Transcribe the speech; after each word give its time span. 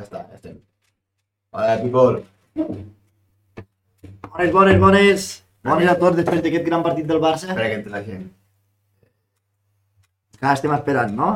Ja 0.00 0.06
està, 0.06 0.20
ja 0.30 0.38
estem. 0.38 0.54
Hola, 1.52 1.72
people. 1.82 2.22
Bones, 4.30 4.52
bones, 4.54 4.78
bones. 4.80 5.26
Bones 5.68 5.90
a 5.92 5.94
tots 6.00 6.16
després 6.16 6.40
d'aquest 6.40 6.64
gran 6.64 6.80
partit 6.86 7.04
del 7.10 7.20
Barça. 7.20 7.50
Espera 7.50 7.66
que 7.68 7.76
entre 7.82 7.92
la 7.92 8.00
gent. 8.06 8.22
Que 10.38 10.54
estem 10.54 10.72
esperant, 10.72 11.12
no? 11.18 11.28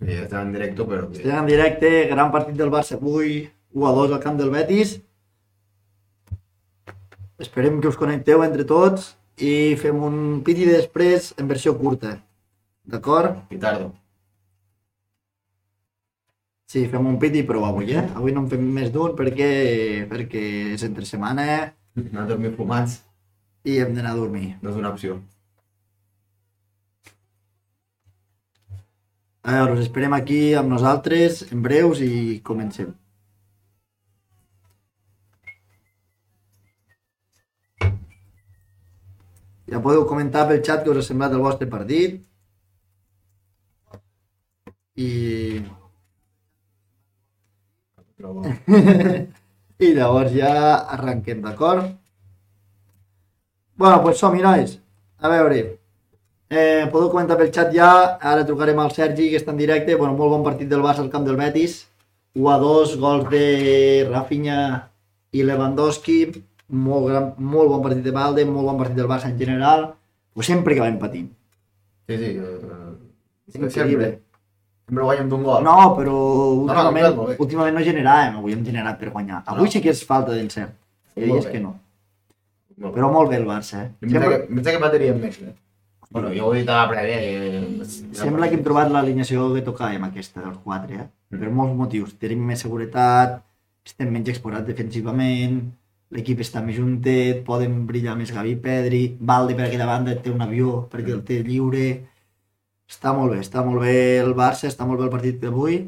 Sí, 0.00 0.08
ja 0.08 0.22
estem 0.22 0.40
en 0.46 0.54
directe, 0.56 0.86
però... 0.88 1.10
Estem 1.10 1.36
en 1.42 1.50
directe, 1.52 1.92
gran 2.14 2.32
partit 2.32 2.56
del 2.56 2.72
Barça 2.72 2.96
avui, 2.96 3.42
1 3.76 3.90
a 3.90 3.92
2 3.98 4.16
al 4.16 4.24
camp 4.24 4.40
del 4.40 4.54
Betis. 4.56 4.96
Esperem 7.44 7.76
que 7.82 7.92
us 7.92 8.00
connecteu 8.00 8.40
entre 8.46 8.64
tots 8.64 9.12
i 9.36 9.76
fem 9.76 10.00
un 10.00 10.40
piti 10.48 10.64
després 10.64 11.34
en 11.36 11.52
versió 11.52 11.76
curta. 11.76 12.16
D'acord? 12.88 13.44
Pitardo. 13.52 13.92
Sí, 16.72 16.80
fem 16.92 17.06
un 17.08 17.16
piti 17.22 17.42
prou 17.48 17.64
avui, 17.66 17.92
eh? 17.94 18.02
Avui 18.18 18.32
no 18.34 18.42
en 18.42 18.48
fem 18.52 18.62
més 18.78 18.88
d'un 18.94 19.14
perquè, 19.18 19.50
perquè 20.10 20.42
és 20.74 20.82
entre 20.88 21.06
setmana 21.06 21.44
No 22.14 22.24
dormir 22.28 22.50
fumats 22.56 22.98
i 23.64 23.78
hem 23.82 23.94
d'anar 23.96 24.12
a 24.12 24.18
dormir. 24.18 24.48
no 24.62 24.70
és 24.72 24.76
una 24.80 24.90
opció. 24.94 25.20
A 29.46 29.52
veure, 29.54 29.74
us 29.76 29.80
esperem 29.86 30.14
aquí 30.16 30.40
amb 30.60 30.72
nosaltres 30.74 31.40
en 31.54 31.62
breus 31.62 32.00
i 32.04 32.40
comencem. 32.50 32.92
Ja 39.72 39.80
podeu 39.84 40.04
comentar 40.10 40.44
pel 40.50 40.62
xat 40.66 40.82
que 40.84 40.90
us 40.92 40.98
ha 41.02 41.06
semblat 41.08 41.38
el 41.38 41.46
vostre 41.46 41.70
partit. 41.76 42.20
I, 45.06 45.08
Però... 48.16 48.32
I 49.86 49.92
llavors 49.92 50.32
ja 50.32 50.52
arrenquem, 50.96 51.42
d'acord? 51.44 51.90
Bueno, 53.76 54.00
pues 54.02 54.16
som-hi, 54.22 54.40
nois. 54.40 54.78
A 55.20 55.28
veure, 55.28 55.58
eh, 56.48 56.86
podeu 56.92 57.10
comentar 57.12 57.36
pel 57.36 57.52
xat 57.52 57.74
ja, 57.76 57.90
ara 58.16 58.46
trucarem 58.48 58.80
al 58.80 58.94
Sergi, 58.96 59.28
que 59.32 59.40
està 59.40 59.52
en 59.52 59.60
directe. 59.60 59.98
Bueno, 60.00 60.16
molt 60.16 60.32
bon 60.32 60.46
partit 60.46 60.70
del 60.70 60.84
Barça 60.84 61.04
al 61.04 61.12
camp 61.12 61.28
del 61.28 61.36
Betis. 61.36 61.82
1 62.36 62.50
a 62.52 62.56
2, 62.60 62.96
gols 63.00 63.28
de 63.32 63.44
Rafinha 64.08 64.60
i 65.36 65.44
Lewandowski. 65.44 66.20
Molt, 66.72 67.08
gran, 67.10 67.30
molt 67.38 67.70
bon 67.72 67.84
partit 67.84 68.04
de 68.04 68.16
Valde, 68.16 68.48
molt 68.48 68.72
bon 68.72 68.80
partit 68.80 68.96
del 68.96 69.12
Barça 69.12 69.28
en 69.28 69.38
general. 69.38 69.90
Pues 70.32 70.48
sempre 70.48 70.74
que 70.74 70.84
vam 70.84 70.96
patint. 71.00 71.28
Sí, 72.08 72.16
sí. 72.16 72.32
eh, 72.40 72.86
increïble. 73.52 73.72
Sempre 73.72 74.25
guanyem 74.88 75.28
d'un 75.28 75.42
gol. 75.42 75.64
No, 75.66 75.76
però 75.96 76.14
últimament, 76.62 77.08
no, 77.08 77.16
molt 77.16 77.28
bé. 77.32 77.36
últimament 77.42 77.74
no 77.74 77.82
generàvem, 77.82 78.38
avui 78.38 78.54
hem 78.54 78.64
generat 78.64 78.98
per 79.00 79.10
guanyar. 79.10 79.42
Avui 79.46 79.66
No. 79.66 79.70
sí 79.72 79.82
que 79.82 79.90
és 79.90 80.04
falta 80.06 80.32
d'encert. 80.32 80.74
Molt 81.16 81.32
dies 81.32 81.46
que 81.46 81.60
no. 81.60 81.76
Molt. 82.76 82.94
Però 82.94 83.10
molt 83.10 83.30
bé 83.30 83.36
el 83.36 83.46
Barça, 83.46 83.82
eh? 83.82 83.90
Em 84.02 84.10
Sembla, 84.10 84.30
que, 84.30 84.54
pensa 84.54 84.72
que 84.72 84.78
patiríem 84.78 85.20
més, 85.20 85.38
eh? 85.40 85.54
Bueno, 86.10 86.28
jo 86.32 86.46
ho 86.46 86.54
he 86.54 86.60
dit 86.60 86.68
a 86.68 86.84
la 86.84 86.88
prèvia. 86.90 87.16
Que... 87.18 87.86
sembla 88.14 88.48
que 88.48 88.54
hem 88.54 88.62
trobat 88.62 88.92
l'alineació 88.92 89.48
que 89.54 89.64
tocàvem 89.64 90.04
aquesta, 90.06 90.42
dels 90.44 90.58
quatre, 90.62 90.94
eh? 90.94 91.08
Mm. 91.32 91.40
Per 91.40 91.50
molts 91.50 91.74
motius. 91.74 92.12
Tenim 92.20 92.44
més 92.46 92.62
seguretat, 92.62 93.40
estem 93.86 94.12
menys 94.12 94.28
exposats 94.28 94.68
defensivament, 94.68 95.58
l'equip 96.14 96.40
està 96.44 96.62
més 96.62 96.76
juntet, 96.78 97.42
poden 97.46 97.86
brillar 97.88 98.14
més 98.18 98.30
Gavi 98.34 98.54
i 98.54 98.60
Pedri, 98.62 99.02
Valde 99.18 99.56
per 99.58 99.66
aquella 99.66 99.88
banda 99.88 100.14
té 100.22 100.30
un 100.30 100.44
avió 100.44 100.84
perquè 100.92 101.16
el 101.16 101.24
té 101.26 101.40
lliure. 101.42 101.86
Està 102.90 103.12
molt 103.16 103.34
bé, 103.34 103.40
està 103.42 103.62
molt 103.66 103.82
bé 103.82 103.96
el 104.22 104.32
Barça, 104.38 104.68
està 104.70 104.86
molt 104.86 105.00
bé 105.00 105.06
el 105.08 105.14
partit 105.14 105.38
d'avui. 105.42 105.80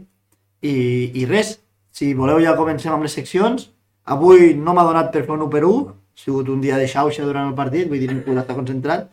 I, 0.67 0.75
I 1.15 1.27
res, 1.31 1.59
si 1.95 2.11
voleu 2.19 2.41
ja 2.43 2.57
comencem 2.59 2.95
amb 2.95 3.07
les 3.07 3.15
seccions. 3.15 3.69
Avui 4.09 4.55
no 4.57 4.75
m'ha 4.75 4.87
donat 4.89 5.13
per 5.15 5.23
fer 5.27 5.37
un 5.37 5.45
1 5.47 5.53
per 5.53 5.63
1, 5.69 5.85
ha 5.93 6.23
sigut 6.25 6.49
un 6.51 6.63
dia 6.65 6.79
de 6.81 6.89
xauxa 6.91 7.27
durant 7.27 7.51
el 7.51 7.57
partit, 7.59 7.87
vull 7.91 8.03
dir, 8.03 8.11
ningú 8.11 8.35
està 8.35 8.57
concentrat. 8.57 9.07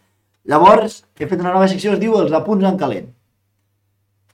Llavors, 0.49 1.03
he 1.19 1.27
fet 1.27 1.41
una 1.41 1.53
nova 1.53 1.67
secció, 1.69 1.93
es 1.93 2.01
diu 2.01 2.15
els 2.21 2.33
apunts 2.37 2.65
en 2.69 2.79
calent. 2.81 3.11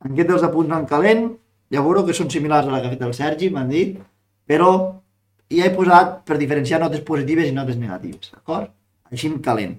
Aquest 0.02 0.32
dels 0.32 0.46
apunts 0.48 0.76
en 0.76 0.88
calent, 0.88 1.28
ja 1.72 1.84
veureu 1.84 2.06
que 2.08 2.16
són 2.16 2.32
similars 2.32 2.68
a 2.68 2.74
la 2.74 2.82
que 2.82 2.90
ha 2.90 2.94
fet 2.96 3.04
el 3.08 3.14
Sergi, 3.18 3.52
m'han 3.52 3.72
dit, 3.72 3.98
però 4.48 4.72
hi 5.52 5.62
he 5.64 5.74
posat 5.76 6.22
per 6.28 6.40
diferenciar 6.40 6.80
notes 6.84 7.04
positives 7.08 7.50
i 7.50 7.56
notes 7.56 7.80
negatives, 7.80 8.32
d'acord? 8.32 8.72
Així 9.12 9.28
en 9.28 9.40
calent. 9.44 9.76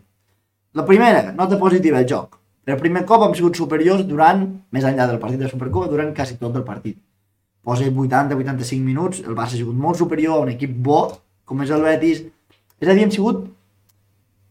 La 0.76 0.84
primera, 0.88 1.30
nota 1.36 1.58
positiva, 1.60 2.00
el 2.00 2.08
joc. 2.08 2.41
Per 2.62 2.76
primer 2.78 3.02
cop 3.06 3.24
hem 3.26 3.32
sigut 3.34 3.58
superiors 3.58 4.04
durant, 4.06 4.44
més 4.70 4.84
enllà 4.86 5.08
del 5.10 5.18
partit 5.22 5.40
de 5.42 5.50
Supercopa, 5.50 5.90
durant 5.90 6.12
quasi 6.14 6.36
tot 6.38 6.54
el 6.58 6.62
partit. 6.66 6.98
Posa 7.62 7.86
80-85 7.86 8.82
minuts, 8.82 9.22
el 9.22 9.34
Barça 9.38 9.56
ha 9.56 9.62
sigut 9.62 9.78
molt 9.78 9.98
superior 9.98 10.38
a 10.38 10.44
un 10.46 10.52
equip 10.52 10.76
bo, 10.86 11.02
com 11.46 11.62
és 11.62 11.72
el 11.74 11.82
Betis. 11.82 12.22
És 12.82 12.88
a 12.88 12.94
dir, 12.94 13.02
hem 13.04 13.10
sigut 13.14 13.44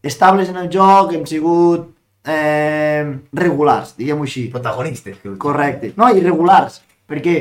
estables 0.04 0.52
en 0.52 0.60
el 0.60 0.68
joc, 0.72 1.12
hem 1.16 1.24
sigut 1.28 1.88
eh, 2.28 3.08
regulars, 3.36 3.96
diguem-ho 3.96 4.28
així. 4.28 4.46
Protagonistes. 4.52 5.18
Que... 5.22 5.34
Correcte. 5.40 5.92
No, 5.96 6.08
irregulars, 6.12 6.80
perquè 7.08 7.36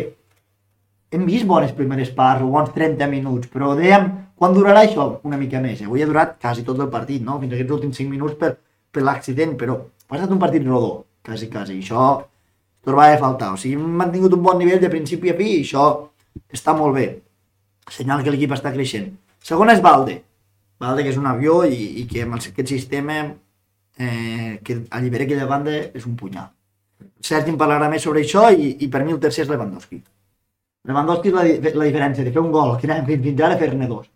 hem 1.12 1.28
vist 1.28 1.48
bones 1.48 1.76
primeres 1.76 2.12
parts 2.16 2.44
o 2.46 2.52
bons 2.52 2.72
30 2.76 3.08
minuts, 3.12 3.52
però 3.52 3.74
dèiem, 3.76 4.08
quan 4.40 4.56
durarà 4.56 4.86
això? 4.86 5.08
Una 5.28 5.40
mica 5.40 5.60
més. 5.64 5.84
Avui 5.84 6.04
ha 6.04 6.10
durat 6.10 6.38
quasi 6.42 6.64
tot 6.68 6.80
el 6.80 6.92
partit, 6.94 7.24
no? 7.24 7.40
Fins 7.42 7.56
aquests 7.56 7.76
últims 7.76 8.00
5 8.00 8.12
minuts 8.12 8.40
per, 8.40 8.56
per 8.92 9.04
l'accident, 9.04 9.58
però 9.60 9.82
ha 10.20 10.24
estat 10.24 10.34
un 10.36 10.40
partit 10.42 10.66
rodó, 10.68 11.06
quasi, 11.26 11.48
quasi. 11.50 11.80
Això 11.80 12.06
trobava 12.84 13.14
a 13.16 13.20
faltar. 13.22 13.54
O 13.54 13.58
sigui, 13.62 13.76
hem 13.80 13.98
mantingut 14.02 14.34
un 14.38 14.44
bon 14.44 14.58
nivell 14.60 14.82
de 14.82 14.90
principi 14.90 15.30
a 15.32 15.36
fi 15.38 15.50
i 15.58 15.62
això 15.64 15.86
està 16.52 16.74
molt 16.78 16.96
bé. 16.98 17.08
Senyal 17.92 18.24
que 18.24 18.32
l'equip 18.34 18.52
està 18.56 18.72
creixent. 18.74 19.12
Segona 19.44 19.74
és 19.78 19.82
Valde. 19.84 20.22
Valde, 20.82 21.04
que 21.06 21.10
és 21.14 21.18
un 21.22 21.28
avió 21.30 21.62
i, 21.66 21.78
i 22.02 22.08
que 22.10 22.24
amb 22.26 22.36
el- 22.38 22.48
aquest 22.52 22.68
sistema 22.74 23.20
eh, 23.98 24.60
que 24.64 24.82
allibera 24.90 25.24
aquella 25.28 25.46
banda 25.50 25.72
és 25.94 26.06
un 26.10 26.16
punyal. 26.18 26.50
Sergi 27.22 27.52
en 27.54 27.58
parlarà 27.58 27.90
més 27.90 28.02
sobre 28.06 28.22
això 28.22 28.48
i, 28.54 28.76
i 28.82 28.88
per 28.90 29.04
mi 29.06 29.12
el 29.14 29.20
tercer 29.22 29.44
és 29.46 29.50
Lewandowski. 29.52 30.02
Lewandowski 30.90 31.30
és 31.30 31.36
la, 31.36 31.44
la 31.78 31.86
diferència 31.86 32.26
de 32.26 32.32
fer 32.34 32.42
un 32.42 32.52
gol 32.54 32.76
que 32.82 32.88
anàvem 32.90 33.22
fins 33.22 33.42
ara 33.46 33.58
fer-ne 33.62 33.88
dos. 33.90 34.08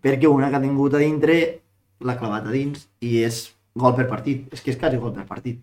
Perquè 0.00 0.28
una 0.30 0.48
que 0.48 0.56
ha 0.56 0.62
tingut 0.64 0.94
a 0.96 1.02
dintre 1.02 1.36
l'ha 2.00 2.16
clavat 2.16 2.46
a 2.48 2.52
dins 2.54 2.86
i 3.04 3.18
és 3.26 3.42
gol 3.78 3.94
per 3.96 4.08
partit. 4.10 4.46
És 4.52 4.64
que 4.64 4.74
és 4.74 4.80
quasi 4.80 5.00
gol 5.00 5.14
per 5.16 5.26
partit. 5.28 5.60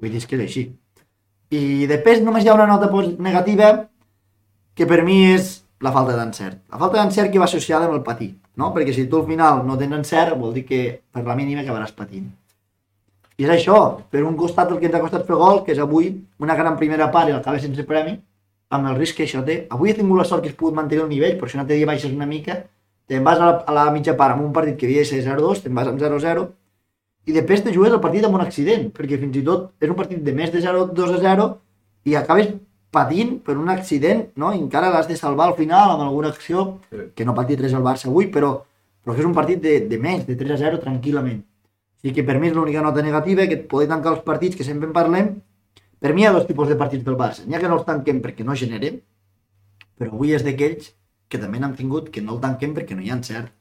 Vull 0.00 0.10
dir, 0.10 0.22
és 0.22 0.28
que 0.28 0.38
és 0.38 0.46
així. 0.46 0.66
I 1.52 1.86
després 1.90 2.22
només 2.24 2.44
hi 2.44 2.48
ha 2.48 2.56
una 2.56 2.68
nota 2.70 2.88
negativa 3.20 3.72
que 4.74 4.86
per 4.88 5.02
mi 5.04 5.18
és 5.34 5.58
la 5.84 5.92
falta 5.92 6.14
d'encert. 6.16 6.62
La 6.72 6.78
falta 6.80 7.00
d'encert 7.00 7.32
que 7.32 7.42
va 7.42 7.48
associada 7.50 7.88
amb 7.88 7.98
el 7.98 8.04
patir, 8.06 8.30
no? 8.56 8.70
Perquè 8.72 8.94
si 8.94 9.08
tu 9.10 9.20
al 9.20 9.26
final 9.28 9.66
no 9.66 9.76
tens 9.76 9.98
encert 9.98 10.38
vol 10.38 10.54
dir 10.54 10.64
que 10.64 11.02
per 11.12 11.26
la 11.26 11.36
mínima 11.36 11.60
acabaràs 11.64 11.92
patint. 11.96 12.30
I 13.36 13.44
és 13.48 13.50
això, 13.50 13.78
per 14.12 14.22
un 14.24 14.36
costat 14.38 14.70
el 14.70 14.78
que 14.78 14.86
ens 14.88 14.96
ha 14.96 15.02
costat 15.02 15.26
fer 15.26 15.36
gol, 15.36 15.62
que 15.66 15.74
és 15.74 15.80
avui 15.82 16.12
una 16.38 16.56
gran 16.56 16.76
primera 16.78 17.10
part 17.12 17.28
i 17.28 17.34
l'acaba 17.34 17.60
sense 17.60 17.84
premi, 17.88 18.14
amb 18.72 18.88
el 18.88 18.96
risc 18.96 19.18
que 19.18 19.26
això 19.26 19.42
té. 19.44 19.66
Avui 19.74 19.90
he 19.90 19.96
tingut 19.98 20.20
la 20.20 20.28
sort 20.28 20.44
que 20.44 20.52
has 20.52 20.56
pogut 20.56 20.76
mantenir 20.76 21.04
el 21.04 21.10
nivell, 21.10 21.36
però 21.40 21.50
si 21.50 21.58
un 21.58 21.64
altre 21.64 21.76
dia 21.76 21.88
baixes 21.88 22.12
una 22.12 22.28
mica, 22.28 22.62
te'n 23.10 23.24
vas 23.26 23.40
a 23.40 23.48
la, 23.48 23.56
a 23.66 23.76
la 23.76 23.86
mitja 23.92 24.14
part 24.16 24.36
amb 24.36 24.46
un 24.46 24.52
partit 24.56 24.78
que 24.78 24.86
havia 24.88 25.02
de 25.02 25.10
ser 25.10 25.24
0-2, 25.26 25.64
te'n 25.64 25.74
vas 25.76 25.90
amb 25.90 26.00
0-0, 26.00 26.46
i 27.26 27.32
després 27.32 27.62
te 27.62 27.72
jugues 27.74 27.92
el 27.92 28.00
partit 28.02 28.24
amb 28.26 28.34
un 28.34 28.42
accident, 28.44 28.88
perquè 28.94 29.18
fins 29.20 29.36
i 29.38 29.42
tot 29.46 29.70
és 29.80 29.90
un 29.90 29.96
partit 29.98 30.22
de 30.24 30.32
més 30.34 30.50
de 30.52 30.60
0-2-0 30.64 31.48
i 32.10 32.16
acabes 32.18 32.50
patint 32.92 33.38
per 33.44 33.56
un 33.56 33.70
accident, 33.72 34.26
no? 34.36 34.50
I 34.52 34.58
encara 34.60 34.90
l'has 34.92 35.08
de 35.08 35.16
salvar 35.16 35.46
al 35.48 35.54
final 35.56 35.94
amb 35.94 36.02
alguna 36.02 36.28
acció, 36.28 36.80
Sí. 36.90 37.06
que 37.14 37.24
no 37.24 37.34
patit 37.34 37.60
res 37.60 37.72
al 37.74 37.82
Barça 37.82 38.08
avui, 38.10 38.26
però, 38.30 38.64
però 39.04 39.14
que 39.14 39.20
és 39.22 39.26
un 39.26 39.32
partit 39.34 39.62
de, 39.62 39.80
de 39.88 39.98
més, 39.98 40.26
de 40.26 40.36
3-0 40.36 40.80
tranquil·lament. 40.82 41.40
O 41.40 42.00
sigui 42.02 42.14
que 42.18 42.24
per 42.26 42.38
mi 42.40 42.48
és 42.48 42.54
l'única 42.54 42.82
nota 42.82 43.02
negativa, 43.02 43.46
que 43.46 43.56
poder 43.56 43.88
tancar 43.88 44.12
els 44.16 44.24
partits, 44.26 44.56
que 44.56 44.64
sempre 44.64 44.88
en 44.88 44.92
parlem, 44.92 45.30
per 46.02 46.12
mi 46.12 46.22
hi 46.22 46.26
ha 46.26 46.32
dos 46.34 46.46
tipus 46.46 46.68
de 46.68 46.76
partits 46.76 47.04
del 47.06 47.16
Barça. 47.16 47.46
N'hi 47.46 47.54
ha 47.54 47.60
que 47.62 47.68
no 47.70 47.78
els 47.78 47.86
tanquem 47.86 48.20
perquè 48.20 48.44
no 48.44 48.54
generem, 48.58 48.98
però 49.96 50.10
avui 50.12 50.34
és 50.34 50.42
d'aquells 50.44 50.92
que 51.30 51.38
també 51.38 51.60
n'han 51.62 51.76
tingut 51.78 52.10
que 52.10 52.20
no 52.20 52.34
el 52.34 52.40
tanquem 52.42 52.74
perquè 52.74 52.96
no 52.98 53.00
hi 53.02 53.10
ha 53.10 53.16
encert. 53.16 53.52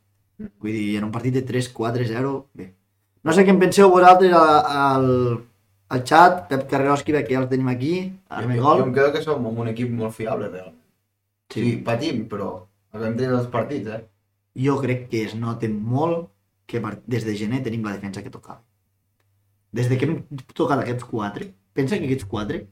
Vull 0.59 0.73
dir, 0.73 0.97
en 0.97 1.05
un 1.05 1.11
partit 1.11 1.33
de 1.37 1.45
3-4-0, 1.45 2.47
bé. 2.57 2.73
No 3.23 3.33
sé 3.33 3.43
què 3.45 3.53
en 3.53 3.59
penseu 3.61 3.89
vosaltres 3.93 4.33
al, 4.33 5.07
al 5.93 6.03
xat, 6.09 6.47
Pep 6.49 6.63
Carreroski, 6.71 7.13
que 7.13 7.27
ja 7.35 7.41
el 7.43 7.49
tenim 7.51 7.67
aquí, 7.69 7.93
Jo, 8.09 8.35
Arme 8.39 8.55
jo, 8.57 8.63
Gol. 8.63 8.77
jo 8.81 8.85
em 8.87 8.93
quedo 8.95 9.11
que 9.13 9.21
som 9.21 9.45
un 9.45 9.67
equip 9.69 9.91
molt 9.91 10.15
fiable, 10.17 10.47
realment. 10.49 10.77
Sí, 11.51 11.61
Sí. 11.63 11.75
patim, 11.85 12.25
però 12.31 12.65
acabem 12.93 13.15
tenint 13.17 13.35
els 13.37 13.47
partits, 13.47 13.87
eh? 13.87 14.01
Jo 14.55 14.79
crec 14.81 15.07
que 15.09 15.23
es 15.25 15.35
nota 15.35 15.67
molt 15.69 16.29
que 16.67 16.81
des 17.07 17.25
de 17.25 17.35
gener 17.35 17.61
tenim 17.63 17.83
la 17.83 17.93
defensa 17.93 18.23
que 18.23 18.29
tocava. 18.29 18.61
Des 19.71 19.87
de 19.89 19.97
que 19.97 20.05
hem 20.05 20.23
tocat 20.53 20.79
aquests 20.79 21.03
quatre, 21.05 21.53
pensa 21.73 21.97
que 21.99 22.05
aquests 22.05 22.25
quatre, 22.25 22.65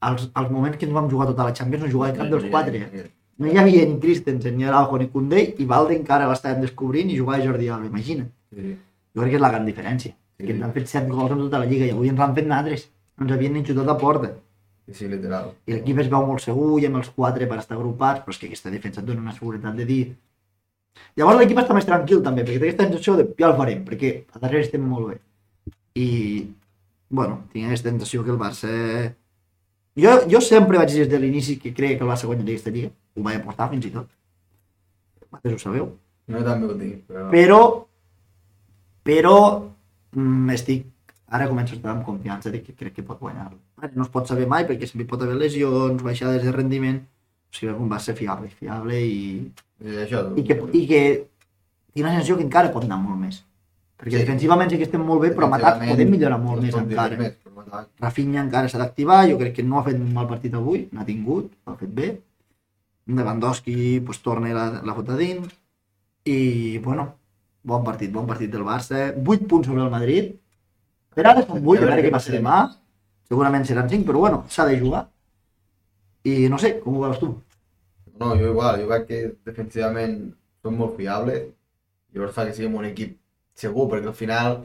als, 0.00 0.30
als 0.34 0.50
moments 0.50 0.78
que 0.78 0.86
ens 0.86 0.94
vam 0.94 1.10
jugar 1.10 1.26
tota 1.26 1.44
la 1.44 1.52
Champions 1.52 1.84
no 1.84 1.90
jugava 1.90 2.14
cap 2.16 2.26
dels 2.30 2.48
quatre. 2.50 2.78
eh? 2.78 3.10
No 3.38 3.46
hi 3.46 3.56
havia 3.58 3.84
ni 3.86 3.98
Christensen, 4.00 4.56
ni 4.56 4.64
Araujo, 4.64 4.98
ni 4.98 5.08
Koundé, 5.08 5.54
i 5.58 5.64
Valde 5.64 5.94
encara 5.94 6.26
l'estàvem 6.30 6.60
descobrint 6.64 7.10
i 7.10 7.16
jugava 7.18 7.42
Jordi 7.44 7.68
Alba, 7.68 7.86
imagina't. 7.86 8.30
Sí. 8.54 8.76
Jo 9.18 9.24
crec 9.24 9.34
que 9.34 9.38
és 9.40 9.42
la 9.42 9.50
gran 9.50 9.64
diferència. 9.66 10.14
Sí. 10.38 10.46
Que 10.46 10.52
ens 10.54 10.62
han 10.62 10.74
fet 10.76 10.86
7 10.86 11.10
gols 11.10 11.32
en 11.34 11.40
tota 11.42 11.58
la 11.58 11.66
lliga 11.66 11.88
i 11.88 11.90
avui 11.90 12.12
ens 12.12 12.20
han 12.22 12.36
fet 12.36 12.52
altres. 12.54 12.84
No 13.18 13.26
ens 13.26 13.34
havien 13.34 13.56
ni 13.56 13.64
xutat 13.66 13.90
a 13.90 13.96
porta. 13.98 14.30
Sí, 14.86 14.94
sí, 14.94 15.08
literal. 15.10 15.50
I 15.66 15.74
l'equip 15.74 15.98
es 16.04 16.10
veu 16.12 16.22
molt 16.24 16.40
segur 16.40 16.78
i 16.80 16.86
amb 16.86 17.00
els 17.00 17.10
quatre 17.16 17.48
per 17.50 17.58
estar 17.58 17.74
agrupats, 17.76 18.22
però 18.22 18.32
és 18.32 18.38
que 18.38 18.46
aquesta 18.46 18.70
defensa 18.70 19.02
et 19.02 19.08
dona 19.08 19.24
una 19.26 19.34
seguretat 19.34 19.74
de 19.76 19.86
dir... 19.88 20.02
Llavors 21.18 21.40
l'equip 21.40 21.58
està 21.60 21.74
més 21.74 21.86
tranquil 21.88 22.22
també, 22.22 22.44
perquè 22.46 22.60
té 22.62 22.68
aquesta 22.70 22.86
sensació 22.86 23.16
de 23.18 23.26
ja 23.38 23.50
el 23.50 23.58
farem, 23.58 23.82
perquè 23.86 24.12
a 24.32 24.40
darrere 24.40 24.64
estem 24.64 24.86
molt 24.86 25.10
bé. 25.10 25.18
I, 25.98 26.06
bueno, 27.10 27.42
tinc 27.52 27.68
aquesta 27.68 27.90
sensació 27.90 28.24
que 28.24 28.32
el 28.34 28.40
Barça... 28.40 28.70
Jo, 29.98 30.14
jo 30.30 30.40
sempre 30.46 30.78
vaig 30.78 30.94
dir 30.94 31.02
des 31.02 31.10
de 31.10 31.20
l'inici 31.20 31.58
que 31.58 31.74
creia 31.74 31.98
que 31.98 32.06
el 32.06 32.10
Barça 32.14 32.30
guanyaria 32.30 32.54
aquesta 32.54 32.72
lliga, 32.74 32.94
ho 33.18 33.26
vaig 33.26 33.42
apostar 33.42 33.68
fins 33.74 33.90
i 33.90 33.92
tot. 33.98 34.08
Vosaltres 35.26 35.58
ho 35.58 35.64
sabeu. 35.66 35.90
No 36.32 36.44
també 36.46 36.68
ho 36.70 36.78
dic, 36.78 37.02
però... 37.08 37.28
Però, 37.34 37.60
però 39.08 39.36
mm, 40.12 40.50
estic, 40.52 40.86
ara 41.32 41.48
començo 41.48 41.74
a 41.74 41.78
estar 41.78 41.94
amb 41.94 42.04
confiança 42.04 42.52
de 42.52 42.60
que 42.64 42.74
crec 42.76 42.98
que 42.98 43.06
pot 43.06 43.20
guanyar. 43.22 43.50
Ara 43.80 43.92
no 43.94 44.04
es 44.04 44.12
pot 44.12 44.28
saber 44.28 44.46
mai 44.50 44.66
perquè 44.68 44.88
sempre 44.88 45.08
pot 45.08 45.22
haver 45.24 45.38
lesions, 45.40 46.02
baixades 46.04 46.44
de 46.44 46.52
rendiment, 46.52 47.00
o 47.48 47.56
sigui, 47.56 47.72
un 47.72 47.88
va 47.88 47.98
ser 48.04 48.14
fiable, 48.18 48.50
fiable 48.60 49.00
i, 49.00 49.18
I 49.80 49.98
això... 50.04 50.26
i, 50.36 50.44
que, 50.44 50.58
i 50.76 50.86
que 50.90 51.02
tinc 51.94 52.04
la 52.04 52.12
sensació 52.14 52.36
que 52.36 52.44
encara 52.44 52.72
pot 52.74 52.84
anar 52.84 53.00
molt 53.00 53.20
més. 53.20 53.42
Perquè 53.98 54.14
Sí. 54.14 54.20
defensivament 54.22 54.70
sí 54.70 54.76
que 54.78 54.86
estem 54.86 55.02
molt 55.02 55.24
bé, 55.24 55.32
però 55.34 55.48
en 55.48 55.54
atac 55.56 55.80
podem 55.88 56.10
millorar 56.12 56.36
molt 56.38 56.62
més 56.62 56.76
encara. 56.78 57.16
Més. 57.18 57.38
Rafinha 57.98 58.44
encara 58.44 58.68
s'ha 58.70 58.78
d'activar, 58.78 59.24
jo 59.30 59.38
crec 59.40 59.56
que 59.56 59.64
no 59.66 59.80
ha 59.80 59.86
fet 59.88 59.96
un 59.98 60.12
mal 60.14 60.28
partit 60.30 60.54
avui, 60.54 60.84
n'ha 60.92 61.06
tingut, 61.08 61.48
ha 61.66 61.74
fet 61.80 61.90
bé. 61.96 62.12
Lewandowski 63.08 64.00
pues, 64.04 64.20
torna 64.22 64.52
la, 64.54 64.68
la 64.84 64.94
fota 64.94 65.16
dins. 65.18 65.48
I, 66.28 66.78
bueno, 66.84 67.17
bon 67.70 67.84
partit, 67.86 68.12
bon 68.12 68.26
partit 68.28 68.52
del 68.52 68.64
Barça. 68.66 69.08
8 69.14 69.48
punts 69.50 69.68
sobre 69.68 69.84
el 69.84 69.92
Madrid. 69.92 70.32
Per 71.14 71.26
ara 71.26 71.44
són 71.44 71.60
8, 71.60 71.82
a 71.82 71.90
veure 71.90 72.04
què 72.06 72.14
passa 72.14 72.34
demà. 72.34 72.58
Segurament 73.28 73.66
seran 73.68 73.90
5, 73.92 74.06
però 74.08 74.24
bueno, 74.24 74.44
s'ha 74.54 74.66
de 74.68 74.78
jugar. 74.80 75.04
I 76.28 76.48
no 76.52 76.58
sé, 76.62 76.74
com 76.82 76.96
ho 76.96 77.04
veus 77.04 77.20
tu? 77.20 77.30
No, 78.20 78.32
jo 78.40 78.52
igual, 78.52 78.80
jo 78.82 78.88
crec 78.90 79.06
que 79.08 79.20
defensivament 79.46 80.16
són 80.64 80.78
molt 80.80 80.96
fiables. 80.98 81.48
Llavors 82.14 82.34
fa 82.36 82.46
que 82.48 82.54
siguem 82.56 82.76
un 82.80 82.88
equip 82.88 83.16
segur, 83.62 83.86
perquè 83.92 84.10
al 84.10 84.16
final 84.18 84.56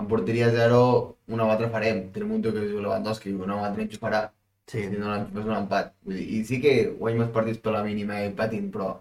en 0.00 0.08
porteria 0.10 0.48
zero 0.54 0.80
una 1.28 1.46
o 1.46 1.52
altra 1.52 1.70
farem. 1.74 2.06
Tenim 2.14 2.34
un 2.36 2.42
tio 2.42 2.54
que 2.56 2.64
diu 2.64 2.80
Lewandowski, 2.82 3.34
una 3.46 3.60
o 3.60 3.64
altra 3.68 3.84
ens 3.84 4.00
farà. 4.02 4.26
Sí, 4.66 4.82
Si 4.90 4.98
no 4.98 5.12
és 5.14 5.44
un 5.46 5.54
empat. 5.54 5.92
Vull 6.04 6.16
dir, 6.18 6.26
I 6.36 6.44
sí 6.48 6.60
que 6.62 6.72
guanyem 6.98 7.26
els 7.26 7.34
partits 7.36 7.60
per 7.62 7.74
la 7.76 7.84
mínima 7.86 8.22
i 8.24 8.32
patint, 8.40 8.70
però... 8.74 8.94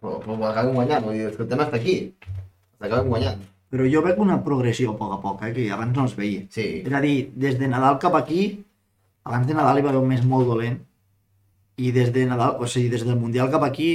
Però, 0.00 0.18
però 0.22 0.36
ho 0.36 0.46
acabem 0.48 0.74
guanyant, 0.76 1.04
vull 1.04 1.16
dir, 1.18 1.26
és 1.30 1.36
que 1.36 1.44
el 1.46 1.50
tema 1.52 1.66
està 1.66 1.78
aquí. 1.80 1.96
L'acabem 2.80 3.08
guanyant. 3.12 3.44
però 3.72 3.84
jo 3.90 4.00
veig 4.04 4.18
una 4.22 4.36
progressió 4.44 4.92
a 4.92 4.96
poc 4.96 5.12
a 5.12 5.16
poc, 5.20 5.40
eh, 5.42 5.52
que 5.52 5.64
abans 5.74 5.96
no 5.96 6.04
es 6.06 6.12
veia. 6.16 6.44
Sí, 6.54 6.66
És 6.86 6.92
a 6.94 7.00
dir, 7.02 7.32
des 7.34 7.56
de 7.58 7.66
Nadal 7.68 7.98
cap 7.98 8.14
aquí, 8.14 8.64
abans 9.24 9.46
de 9.46 9.56
Nadal 9.58 9.78
hi 9.80 9.82
va 9.82 9.90
haver 9.90 10.00
un 10.00 10.08
mes 10.08 10.22
molt 10.24 10.46
dolent, 10.46 10.78
i 11.76 11.90
des 11.92 12.12
de 12.14 12.26
Nadal, 12.30 12.56
o 12.62 12.66
sigui, 12.66 12.88
des 12.92 13.04
del 13.04 13.18
Mundial 13.18 13.50
cap 13.50 13.66
aquí, 13.66 13.88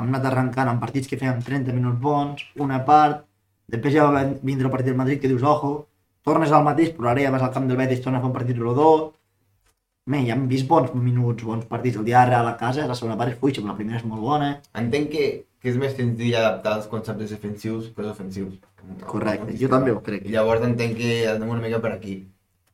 hem 0.00 0.08
anat 0.08 0.24
arrencant 0.30 0.70
en 0.72 0.80
partits 0.80 1.06
que 1.06 1.18
fèiem 1.20 1.42
30 1.46 1.76
minuts 1.76 2.00
bons, 2.00 2.46
una 2.58 2.80
part, 2.88 3.26
després 3.68 3.94
ja 3.94 4.08
va 4.10 4.24
vindre 4.42 4.66
el 4.66 4.72
partit 4.72 4.88
del 4.90 4.98
Madrid 5.02 5.20
que 5.20 5.28
dius, 5.28 5.44
ojo, 5.44 5.86
tornes 6.24 6.50
al 6.50 6.64
mateix, 6.64 6.94
però 6.96 7.12
ara 7.12 7.22
ja 7.22 7.30
vas 7.30 7.42
al 7.42 7.52
camp 7.52 7.68
del 7.68 7.76
Betis, 7.76 8.00
tornes 8.02 8.18
a 8.18 8.22
fer 8.24 8.30
un 8.32 8.38
partit 8.38 8.58
rodó, 8.58 9.12
Bé, 10.10 10.24
ja 10.26 10.34
hem 10.34 10.48
vist 10.50 10.66
bons 10.66 10.90
minuts, 10.96 11.44
bons 11.46 11.66
partits. 11.70 11.98
El 12.00 12.06
dia 12.08 12.24
de 12.24 12.30
Real 12.32 12.48
a 12.48 12.56
casa, 12.58 12.86
la 12.88 12.96
segona 12.98 13.16
part 13.20 13.30
és 13.34 13.38
fuix, 13.38 13.58
però 13.60 13.70
la 13.70 13.76
primera 13.78 14.00
és 14.00 14.06
molt 14.08 14.24
bona. 14.24 14.50
entenc 14.80 15.10
que, 15.12 15.26
que 15.62 15.70
és 15.70 15.76
més 15.78 15.94
senzill 15.94 16.34
adaptar 16.34 16.76
els 16.80 16.88
conceptes 16.90 17.30
defensius 17.30 17.90
que 17.94 18.02
els 18.02 18.10
ofensius. 18.10 18.56
Correcte, 19.06 19.54
jo 19.60 19.68
també 19.70 19.92
ho 19.94 20.00
crec. 20.02 20.24
I 20.26 20.32
llavors 20.34 20.64
entenc 20.66 20.96
que 20.98 21.10
anem 21.30 21.52
una 21.54 21.62
mica 21.62 21.78
per 21.84 21.92
aquí. 21.92 22.16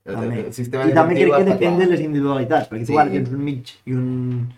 El, 0.07 0.15
També. 0.15 0.39
el 0.47 0.53
sistema 0.55 0.87
I 0.87 0.95
també 0.95 1.17
crec 1.19 1.33
que 1.35 1.49
depèn 1.51 1.81
de 1.81 1.89
les 1.91 2.01
individualitats, 2.05 2.71
perquè 2.71 2.87
tu 2.87 2.93
Sí. 2.93 2.99
ara 3.03 3.11
tens 3.11 3.33
un 3.35 3.43
mig 3.43 3.73
i 3.85 3.93
un, 3.93 4.53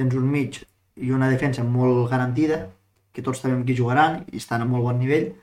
tens 0.00 0.14
un 0.14 0.30
mig 0.30 0.62
i 0.96 1.10
una 1.12 1.28
defensa 1.28 1.62
molt 1.62 2.08
garantida, 2.10 2.70
que 3.12 3.22
tots 3.22 3.42
sabem 3.44 3.62
qui 3.68 3.76
jugaran 3.76 4.24
i 4.32 4.38
estan 4.38 4.62
a 4.62 4.64
molt 4.64 4.82
bon 4.82 4.98
nivell, 4.98 5.34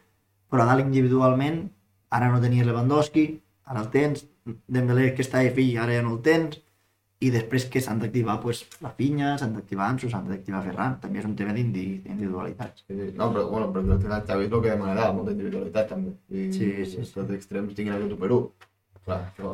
però 0.50 0.64
a 0.64 0.66
dalt 0.66 0.84
individualment, 0.84 1.70
ara 2.10 2.32
no 2.32 2.42
tenies 2.42 2.66
Lewandowski, 2.66 3.40
ara 3.66 3.86
el 3.86 3.90
tens, 3.94 4.26
Dembélé 4.68 5.14
que 5.14 5.22
està 5.22 5.44
fill, 5.54 5.78
ara 5.78 5.94
ja 5.94 6.02
no 6.02 6.16
el 6.16 6.22
tens, 6.26 6.58
i 7.21 7.29
després 7.29 7.65
que 7.69 7.81
s'han 7.85 8.00
d'activar 8.01 8.39
pues, 8.41 8.63
la 8.81 8.89
Finya, 8.97 9.35
s'han 9.38 9.51
d'activar 9.53 9.89
Ansu, 9.91 10.09
s'han 10.09 10.27
d'activar 10.29 10.63
Ferran, 10.65 10.95
també 11.03 11.19
és 11.21 11.25
un 11.29 11.35
tema 11.38 11.53
d'indi- 11.53 12.00
d'individualitats. 12.06 12.83
Sí, 12.88 12.95
sí. 12.97 13.12
No, 13.18 13.27
però, 13.33 13.44
bueno, 13.51 13.68
perquè 13.75 13.94
al 13.94 14.01
final 14.01 14.23
Xavi 14.27 14.45
és 14.47 14.51
el 14.51 14.62
que 14.63 14.71
demanarà, 14.71 15.12
molta 15.13 15.31
individualitat 15.35 15.88
també. 15.94 16.15
I 16.31 16.47
Sí, 16.53 16.71
sí, 16.85 16.85
sí. 16.95 17.19
Els 17.19 17.35
extrems 17.38 17.75
tinguin 17.77 17.94
aquest 17.94 18.12
1 18.15 18.18
per 18.23 18.31
1. 18.31 18.51
Clar, 19.06 19.19
això... 19.29 19.53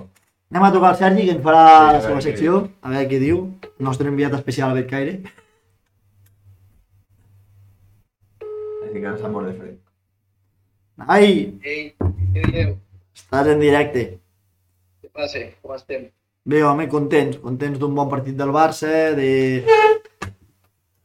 Anem 0.49 0.63
a 0.63 0.71
tocar 0.71 0.93
el 0.93 0.97
Sergi, 1.01 1.25
que 1.27 1.31
ens 1.35 1.43
farà 1.43 1.65
Sí, 1.67 1.75
a 1.89 1.91
la 1.97 2.01
seva 2.07 2.21
secció, 2.23 2.69
a 2.81 2.89
veure 2.93 3.09
què 3.11 3.19
diu. 3.19 3.41
Nostre 3.83 4.07
enviat 4.07 4.33
especial 4.39 4.71
a 4.71 4.77
Betcaire. 4.79 5.17
Així 8.85 9.01
que 9.01 9.07
no 9.09 9.17
s'ha 9.19 9.29
mort 9.33 9.49
de 9.49 9.55
fred. 9.57 9.75
Ai, 11.15 11.27
Ei, 11.61 11.81
què 12.33 12.45
dieu? 12.53 12.71
estàs 13.13 13.47
en 13.51 13.59
directe. 13.59 14.05
Què 15.03 15.11
passa? 15.13 15.43
Com 15.61 15.75
estem? 15.75 16.07
Bé, 16.47 16.61
home, 16.63 16.85
contents, 16.87 17.41
contents 17.43 17.79
d'un 17.79 17.95
bon 17.95 18.07
partit 18.07 18.35
del 18.39 18.53
Barça, 18.55 18.89
de... 19.17 19.31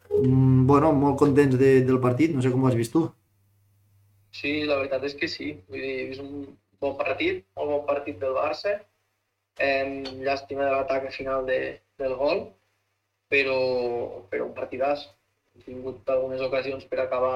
Mm, 0.08 0.66
bueno, 0.68 0.92
molt 0.94 1.16
contents 1.18 1.56
de, 1.58 1.70
del 1.88 1.96
partit, 2.04 2.30
no 2.30 2.42
sé 2.44 2.50
com 2.52 2.62
ho 2.62 2.68
has 2.68 2.76
vist 2.78 2.92
tu. 2.94 3.00
Sí, 4.38 4.52
la 4.68 4.76
veritat 4.78 5.02
és 5.08 5.16
que 5.18 5.26
sí. 5.32 5.48
Vull 5.72 5.82
dir, 5.82 5.96
vist 6.12 6.22
un 6.22 6.44
bon 6.84 6.94
partit, 7.00 7.40
molt 7.58 7.72
bon 7.72 7.82
partit 7.88 8.20
del 8.20 8.36
Barça. 8.36 8.76
Eh, 9.66 10.04
llàstima 10.28 10.68
de 10.68 10.76
l'atac 10.76 11.08
final 11.16 11.42
de, 11.48 11.56
del 11.98 12.14
gol, 12.20 12.44
però, 13.34 13.56
però 14.30 14.46
un 14.46 14.54
partidàs. 14.60 15.08
Hem 15.56 15.64
tingut 15.64 16.12
algunes 16.14 16.44
ocasions 16.46 16.86
per 16.92 17.00
acabar 17.02 17.32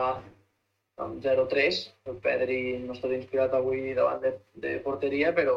amb 1.03 1.19
0-3. 1.27 1.83
El 2.13 2.23
Pedri 2.29 2.61
no 2.85 2.95
estat 2.95 3.17
inspirat 3.19 3.59
avui 3.59 3.97
davant 3.99 4.23
de, 4.23 4.33
de 4.63 4.77
porteria, 4.87 5.35
però, 5.41 5.57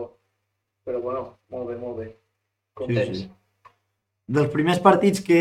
però 0.90 1.04
bueno, 1.06 1.24
molt 1.54 1.70
bé, 1.70 1.78
molt 1.86 2.02
bé. 2.02 2.10
Contents. 2.80 3.20
sí. 3.26 3.30
Dels 4.30 4.52
primers 4.54 4.78
partits 4.86 5.24
que 5.26 5.40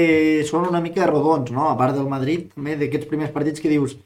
són 0.48 0.64
una 0.68 0.80
mica 0.80 1.06
rodons, 1.10 1.50
no? 1.52 1.66
A 1.68 1.74
part 1.76 1.94
del 1.96 2.06
Madrid, 2.08 2.46
també 2.54 2.76
d'aquests 2.80 3.08
primers 3.10 3.30
partits 3.34 3.60
que 3.60 3.68
dius 3.68 3.98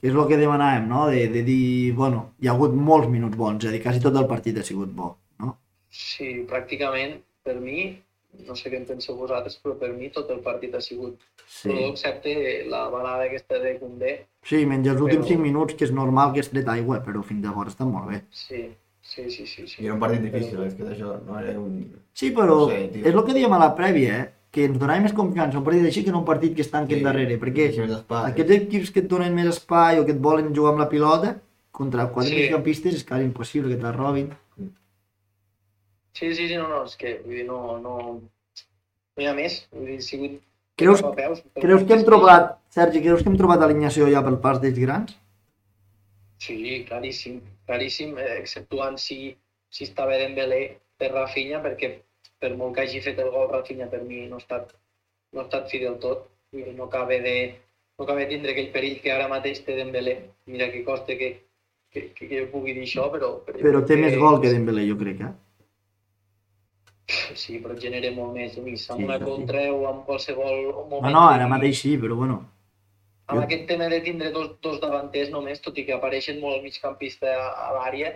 que 0.00 0.08
és 0.08 0.14
el 0.14 0.24
que 0.30 0.38
demanàvem, 0.40 0.86
no? 0.88 1.06
De, 1.12 1.26
de 1.32 1.42
dir, 1.44 1.92
bueno, 1.96 2.30
hi 2.40 2.48
ha 2.48 2.54
hagut 2.54 2.72
molts 2.72 3.08
minuts 3.12 3.36
bons, 3.36 3.60
és 3.64 3.68
a 3.68 3.72
dir, 3.74 3.82
quasi 3.84 4.00
tot 4.00 4.16
el 4.16 4.26
partit 4.30 4.56
ha 4.58 4.64
sigut 4.64 4.88
bo, 4.96 5.10
no? 5.44 5.58
Sí, 5.92 6.30
pràcticament, 6.48 7.18
per 7.44 7.58
mi, 7.60 7.84
no 8.48 8.56
sé 8.56 8.72
què 8.72 8.80
en 8.80 8.86
penseu 8.88 9.16
vosaltres, 9.20 9.58
però 9.62 9.76
per 9.78 9.92
mi 9.92 10.08
tot 10.12 10.30
el 10.32 10.40
partit 10.44 10.74
ha 10.74 10.80
sigut 10.80 11.20
Sí. 11.46 11.68
Todo 11.68 11.90
excepte 11.90 12.64
la 12.72 12.86
balada 12.88 13.26
aquesta 13.28 13.58
de 13.60 13.74
Koundé. 13.78 14.14
Sí, 14.48 14.62
menys 14.64 14.88
els 14.88 15.00
últims 15.04 15.26
Però- 15.26 15.34
5 15.34 15.42
minuts, 15.42 15.74
que 15.76 15.84
és 15.84 15.92
normal 15.92 16.32
que 16.32 16.40
has 16.40 16.48
tret 16.48 16.66
aigua, 16.72 17.02
però 17.04 17.20
fins 17.22 17.44
llavors 17.44 17.74
està 17.76 17.84
molt 17.84 18.08
bé. 18.08 18.22
Sí, 18.32 18.62
sí, 19.14 19.24
sí, 19.30 19.46
sí. 19.46 19.66
sí. 19.70 19.82
I 19.82 19.86
era 19.88 19.94
un 19.94 20.00
partit 20.02 20.22
difícil, 20.26 20.62
és 20.66 20.74
que 20.78 20.84
d'això 20.86 21.14
no 21.26 21.38
era 21.40 21.54
un... 21.60 21.76
Sí, 22.14 22.30
però 22.36 22.56
No 22.64 22.68
sé, 22.72 22.80
tio. 22.92 23.04
és 23.06 23.14
el 23.14 23.22
que 23.26 23.36
dèiem 23.36 23.54
a 23.56 23.60
la 23.62 23.70
prèvia, 23.78 24.18
eh? 24.22 24.30
que 24.54 24.68
ens 24.68 24.78
donava 24.78 25.02
més 25.02 25.12
confiança 25.16 25.58
un 25.58 25.64
partit 25.66 25.86
així 25.88 26.04
que 26.06 26.12
no 26.14 26.20
un 26.20 26.26
partit 26.28 26.52
que 26.54 26.62
es 26.62 26.70
tanquen 26.70 27.00
darrere, 27.02 27.38
perquè 27.42 27.64
espai. 27.74 28.28
aquests 28.30 28.52
equips 28.60 28.92
que 28.94 29.00
et 29.02 29.08
donen 29.10 29.34
més 29.34 29.48
espai 29.50 29.98
o 29.98 30.04
que 30.06 30.12
et 30.14 30.20
volen 30.22 30.52
jugar 30.54 30.72
amb 30.74 30.84
la 30.84 30.88
pilota, 30.92 31.32
contra 31.74 32.04
quatre 32.14 32.30
Sí. 32.30 32.36
migcampistes 32.42 32.94
és 33.00 33.04
quasi 33.08 33.24
impossible 33.26 33.72
que 33.72 33.80
te 33.80 33.82
la 33.88 33.92
robin. 33.92 34.28
Sí, 36.14 36.32
sí, 36.34 36.46
sí, 36.46 36.54
no, 36.54 36.68
no, 36.70 36.84
és 36.86 36.94
que 36.96 37.16
vull 37.24 37.34
dir, 37.40 37.44
no, 37.48 37.78
no, 37.82 37.94
no 38.20 39.22
hi 39.22 39.26
ha 39.26 39.34
més. 39.34 39.64
Vull 39.74 39.88
dir, 39.90 40.00
sigut 40.06 40.36
Creus, 40.78 41.02
peus, 41.16 41.42
creus 41.62 41.82
que 41.86 41.92
hem 41.94 42.00
sí. 42.02 42.06
trobat, 42.06 42.56
Sergi, 42.74 43.00
creus 43.02 43.22
que 43.22 43.28
hem 43.30 43.36
trobat 43.38 43.60
alineació 43.62 44.06
ja 44.10 44.22
pel 44.26 44.38
pas 44.42 44.60
dels 44.62 44.78
grans? 44.82 45.12
Sí, 46.38 46.56
claríssim, 46.88 47.40
claríssim, 47.66 48.16
eh, 48.18 48.38
exceptuant 48.40 48.98
si, 49.00 49.36
si 49.70 49.84
estava 49.88 50.18
Dembélé 50.20 50.62
per 50.98 51.12
Rafinha, 51.12 51.60
perquè 51.64 51.94
per 52.40 52.54
molt 52.60 52.76
que 52.76 52.84
hagi 52.84 53.00
fet 53.04 53.20
el 53.22 53.30
gol 53.34 53.50
Rafinha 53.50 53.88
per 53.92 54.02
mi 54.04 54.24
no 54.28 54.40
ha 54.40 54.44
estat, 54.44 54.74
no 55.32 55.42
ha 55.42 55.46
estat 55.48 55.70
fi 55.72 55.82
del 55.84 55.98
tot. 56.02 56.28
Dir, 56.54 56.68
no 56.78 56.84
acaba 56.86 57.16
de, 57.18 57.36
no 57.98 58.04
acaba 58.04 58.20
de 58.22 58.28
tindre 58.30 58.52
aquell 58.52 58.70
perill 58.74 59.00
que 59.02 59.10
ara 59.12 59.30
mateix 59.32 59.64
té 59.66 59.74
Dembélé. 59.78 60.18
Mira 60.46 60.70
que 60.70 60.84
costa 60.86 61.16
que, 61.18 61.30
que, 61.90 62.10
que, 62.14 62.28
que 62.28 62.42
jo 62.42 62.50
pugui 62.52 62.76
dir 62.76 62.84
això, 62.86 63.08
però... 63.10 63.32
Però 63.48 63.80
crec 63.80 63.88
té 63.90 63.98
més 63.98 64.18
gol 64.20 64.38
que 64.42 64.52
Dembélé, 64.54 64.86
jo 64.90 64.98
crec, 65.00 65.24
eh? 65.26 65.32
Sí, 67.36 67.58
però 67.60 67.74
genera 67.76 68.10
molt 68.14 68.32
més. 68.36 68.54
Amb 68.56 68.68
Sí, 68.70 69.04
una 69.04 69.18
això 69.18 69.26
sí. 69.26 69.30
contra 69.30 69.64
o 69.72 69.86
amb 69.90 70.04
qualsevol 70.06 70.60
moment. 70.88 71.10
No, 71.10 71.18
no, 71.18 71.24
ara 71.34 71.48
I 71.48 71.52
mateix 71.52 71.80
sí, 71.82 71.96
però 72.00 72.16
bueno. 72.20 72.38
Amb 73.26 73.40
jo- 73.40 73.44
aquest 73.46 73.66
tema 73.68 73.88
de 73.88 74.00
tindre 74.04 74.30
dos, 74.34 74.50
dos 74.60 74.80
davanters 74.82 75.30
només, 75.32 75.60
tot 75.64 75.78
i 75.78 75.84
que 75.86 75.94
apareixen 75.96 76.40
molt 76.40 76.58
el 76.58 76.62
migcampista 76.66 77.30
a, 77.32 77.46
a 77.68 77.72
l'àrea, 77.78 78.10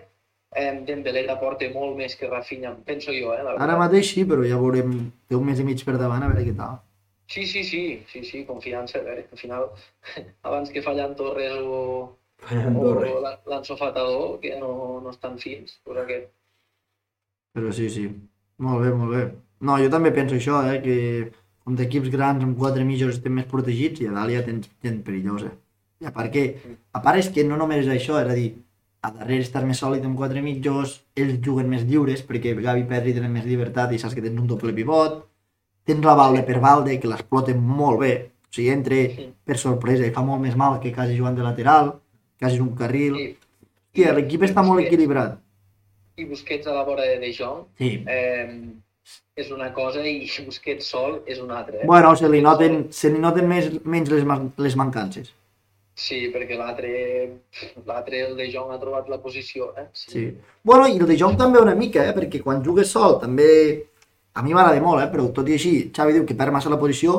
eh, 0.57 0.73
Dembélé 0.89 1.23
t'aporta 1.27 1.69
molt 1.75 1.97
més 1.97 2.17
que 2.17 2.29
Rafinha, 2.29 2.75
penso 2.85 3.13
jo, 3.13 3.33
eh, 3.33 3.39
la 3.43 3.55
veritat. 3.55 3.65
Ara 3.69 3.79
mateix 3.81 4.11
sí, 4.13 4.25
però 4.29 4.45
ja 4.49 4.59
veurem, 4.61 4.93
té 5.29 5.35
un 5.39 5.47
mes 5.49 5.59
i 5.61 5.65
mig 5.65 5.85
per 5.85 5.97
davant, 5.97 6.23
a 6.23 6.29
veure 6.29 6.45
què 6.45 6.55
tal. 6.57 6.79
Sí, 7.29 7.47
sí, 7.47 7.63
sí, 7.65 7.83
sí, 8.09 8.23
sí, 8.25 8.45
confiança, 8.49 9.01
a 9.01 9.05
veure, 9.05 9.27
al 9.33 9.39
final, 9.41 9.67
abans 10.49 10.71
que 10.73 10.81
fallant 10.85 11.17
Torres 11.17 11.57
o, 11.61 11.81
o 12.49 12.93
l'ensofatador, 13.49 14.39
que 14.41 14.55
no, 14.61 15.01
no 15.05 15.11
estan 15.11 15.39
fins, 15.39 15.79
pues 15.85 15.99
aquest. 16.05 16.31
Però 17.57 17.73
sí, 17.73 17.89
sí. 17.91 18.07
Molt 18.65 18.85
bé, 18.85 18.93
molt 18.95 19.13
bé. 19.15 19.23
No, 19.61 19.77
jo 19.83 19.89
també 19.91 20.11
penso 20.15 20.37
això, 20.39 20.61
eh, 20.71 20.81
que 20.85 20.97
contra 21.69 21.85
equips 21.85 22.09
grans 22.13 22.43
amb 22.45 22.57
quatre 22.59 22.85
mitjos 22.89 23.15
estem 23.19 23.35
més 23.37 23.47
protegits 23.51 24.01
i 24.01 24.09
a 24.09 24.15
dalt 24.17 24.33
ja 24.33 24.41
tens 24.47 24.71
gent 24.85 25.03
perillosa. 25.05 25.51
I 26.01 26.07
a 26.09 26.13
part 26.15 26.33
que, 26.33 26.45
a 26.95 27.01
part 27.05 27.19
és 27.21 27.29
que 27.35 27.45
no 27.45 27.59
només 27.61 27.85
és 27.85 27.91
això, 27.93 28.17
és 28.23 28.31
a 28.31 28.37
dir, 28.39 28.55
a 29.03 29.11
darrere 29.15 29.45
estàs 29.45 29.65
més 29.67 29.79
sòlid 29.79 30.05
amb 30.07 30.17
quatre 30.19 30.41
mitjos, 30.43 31.03
ells 31.19 31.37
juguen 31.45 31.69
més 31.71 31.85
lliures 31.87 32.23
perquè 32.27 32.55
Gavi 32.59 32.83
i 32.83 32.89
Pedri 32.91 33.13
tenen 33.15 33.33
més 33.35 33.45
llibertat 33.47 33.93
i 33.95 33.99
saps 34.01 34.15
que 34.17 34.25
tens 34.25 34.41
un 34.41 34.47
doble 34.51 34.73
pivot, 34.75 35.21
tens 35.87 36.05
la 36.05 36.15
Valde 36.19 36.43
per 36.49 36.59
Valde 36.65 36.97
que 37.01 37.09
l'exploten 37.11 37.61
molt 37.61 38.01
bé, 38.01 38.13
o 38.49 38.55
sigui, 38.55 38.71
entre 38.75 38.99
Sí. 39.15 39.29
per 39.45 39.59
sorpresa 39.59 40.07
i 40.07 40.11
fa 40.15 40.23
molt 40.23 40.41
més 40.43 40.57
mal 40.57 40.81
que 40.81 40.93
quasi 40.93 41.17
jugant 41.19 41.37
de 41.37 41.43
lateral, 41.47 41.93
quasi 42.41 42.61
un 42.61 42.75
carril. 42.75 43.15
Hòstia, 43.93 44.15
l'equip 44.15 44.43
està 44.43 44.63
molt 44.65 44.79
Busquets. 44.81 44.93
equilibrat. 44.93 45.39
i 46.19 46.25
Busquets 46.25 46.67
a 46.67 46.73
la 46.75 46.83
vora 46.83 47.03
de 47.07 47.19
De 47.21 47.33
Jong 47.33 47.67
Sí. 47.79 48.03
eh, 48.07 48.73
és 49.39 49.51
una 49.55 49.73
cosa 49.73 50.03
i 50.07 50.29
Busquets 50.47 50.87
sol 50.91 51.21
és 51.27 51.39
una 51.41 51.61
altra. 51.61 51.81
Eh? 51.83 51.87
Bueno, 51.87 52.15
se 52.17 52.29
li 52.29 52.41
noten, 52.43 52.89
se 52.93 53.11
li 53.13 53.21
noten 53.23 53.47
més, 53.49 53.69
menys 53.85 54.11
les, 54.11 54.25
man- 54.27 54.51
les 54.59 54.77
mancances. 54.77 55.33
Sí, 55.99 56.29
perquè 56.31 56.55
l'altre, 56.59 56.91
l'altre, 57.87 58.21
el 58.29 58.37
De 58.39 58.47
Jong 58.53 58.71
ha 58.71 58.79
trobat 58.79 59.09
la 59.11 59.19
posició. 59.23 59.73
Eh? 59.79 59.89
Sí. 59.99 60.29
Bueno, 60.63 60.87
i 60.87 60.99
el 60.99 61.07
de 61.11 61.17
Jong 61.19 61.39
també 61.39 61.59
una 61.59 61.75
mica, 61.75 62.05
eh? 62.07 62.15
perquè 62.15 62.43
quan 62.43 62.63
jugues 62.65 62.91
sol 62.95 63.19
també... 63.23 63.49
A 64.39 64.43
mi 64.47 64.53
m'agrada 64.55 64.79
molt, 64.79 65.03
eh? 65.03 65.09
però 65.11 65.25
tot 65.35 65.49
i 65.51 65.57
així, 65.57 65.73
Xavi 65.91 66.13
diu 66.15 66.27
que 66.27 66.37
perd 66.39 66.55
massa 66.55 66.71
la 66.71 66.79
posició, 66.79 67.17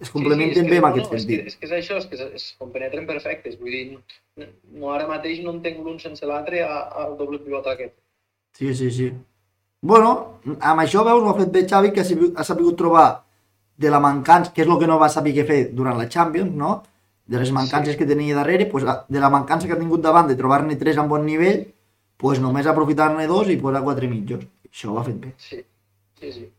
es 0.00 0.10
complementen 0.12 0.66
és 0.66 0.68
bé 0.68 0.74
que, 0.74 0.80
en 0.80 0.82
no, 0.84 0.88
aquest 0.90 1.06
no, 1.06 1.16
és 1.16 1.24
que, 1.24 1.36
sentit. 1.38 1.46
és 1.48 1.56
que 1.56 1.68
és 1.68 1.72
això, 1.78 1.96
és 1.96 2.06
que 2.10 2.18
es, 2.18 2.26
es 2.36 2.44
compenetren 2.60 3.06
perfectes. 3.08 3.56
Vull 3.60 3.72
dir, 3.72 3.84
no, 4.36 4.90
ara 4.92 5.06
mateix 5.08 5.40
no 5.44 5.54
entenc 5.56 5.80
l'un 5.80 5.96
sense 6.02 6.28
l'altre 6.28 6.60
al 6.66 7.16
doble 7.16 7.40
pivot 7.40 7.70
aquest. 7.72 7.94
Sí, 8.58 8.74
sí, 8.76 8.90
sí. 8.92 9.08
Bueno, 9.82 10.40
amb 10.60 10.82
això 10.82 11.02
veus, 11.06 11.22
ho 11.24 11.30
ha 11.30 11.38
fet 11.38 11.50
bé 11.52 11.64
Xavi, 11.68 11.90
que 11.92 12.02
ha 12.02 12.44
sabut, 12.44 12.76
trobar 12.76 13.24
de 13.80 13.90
la 13.90 14.00
mancança, 14.00 14.52
que 14.52 14.62
és 14.62 14.68
el 14.68 14.78
que 14.78 14.86
no 14.86 14.98
va 15.00 15.08
saber 15.08 15.32
què 15.32 15.46
fer 15.48 15.60
durant 15.72 15.96
la 15.96 16.08
Champions, 16.08 16.52
no? 16.52 16.82
De 17.26 17.38
les 17.38 17.50
mancances 17.52 17.94
Sí. 17.94 17.98
que 17.98 18.06
tenia 18.06 18.34
darrere, 18.36 18.66
pues, 18.66 18.84
de 18.84 19.20
la 19.20 19.30
mancança 19.30 19.66
que 19.66 19.72
ha 19.72 19.78
tingut 19.78 20.02
davant 20.02 20.26
de 20.28 20.36
trobar-ne 20.36 20.76
tres 20.76 20.98
amb 20.98 21.08
bon 21.08 21.24
nivell, 21.24 21.72
pues 22.18 22.40
només 22.40 22.66
aprofitar-ne 22.66 23.26
dos 23.26 23.48
i 23.48 23.56
posar 23.56 23.82
quatre 23.82 24.08
mitjos. 24.08 24.44
Això 24.70 24.92
ho 24.92 24.98
ha 24.98 25.04
fet 25.04 25.16
bé. 25.20 25.34
Sí, 25.38 25.64
sí, 26.20 26.32
sí. 26.32 26.50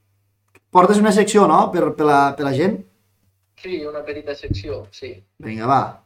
Portes 0.71 0.97
una 0.97 1.11
secció, 1.11 1.47
no?, 1.47 1.69
per, 1.71 1.93
per, 1.95 2.05
la, 2.05 2.35
per 2.35 2.45
la 2.45 2.53
gent? 2.53 2.79
Sí, 3.57 3.85
una 3.85 4.03
petita 4.03 4.33
secció, 4.33 4.87
sí. 4.89 5.23
Vinga, 5.37 5.67
va. 5.67 6.03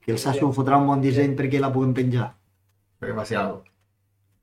Que 0.00 0.12
el 0.12 0.18
Sasso 0.18 0.52
fotrà 0.52 0.78
un 0.78 0.86
bon 0.86 1.00
disseny 1.00 1.34
perquè 1.34 1.58
la 1.58 1.72
puguem 1.72 1.92
penjar. 1.94 2.32
Perquè 3.00 3.14
faci 3.16 3.34
alguna 3.34 3.58
cosa. 3.58 3.70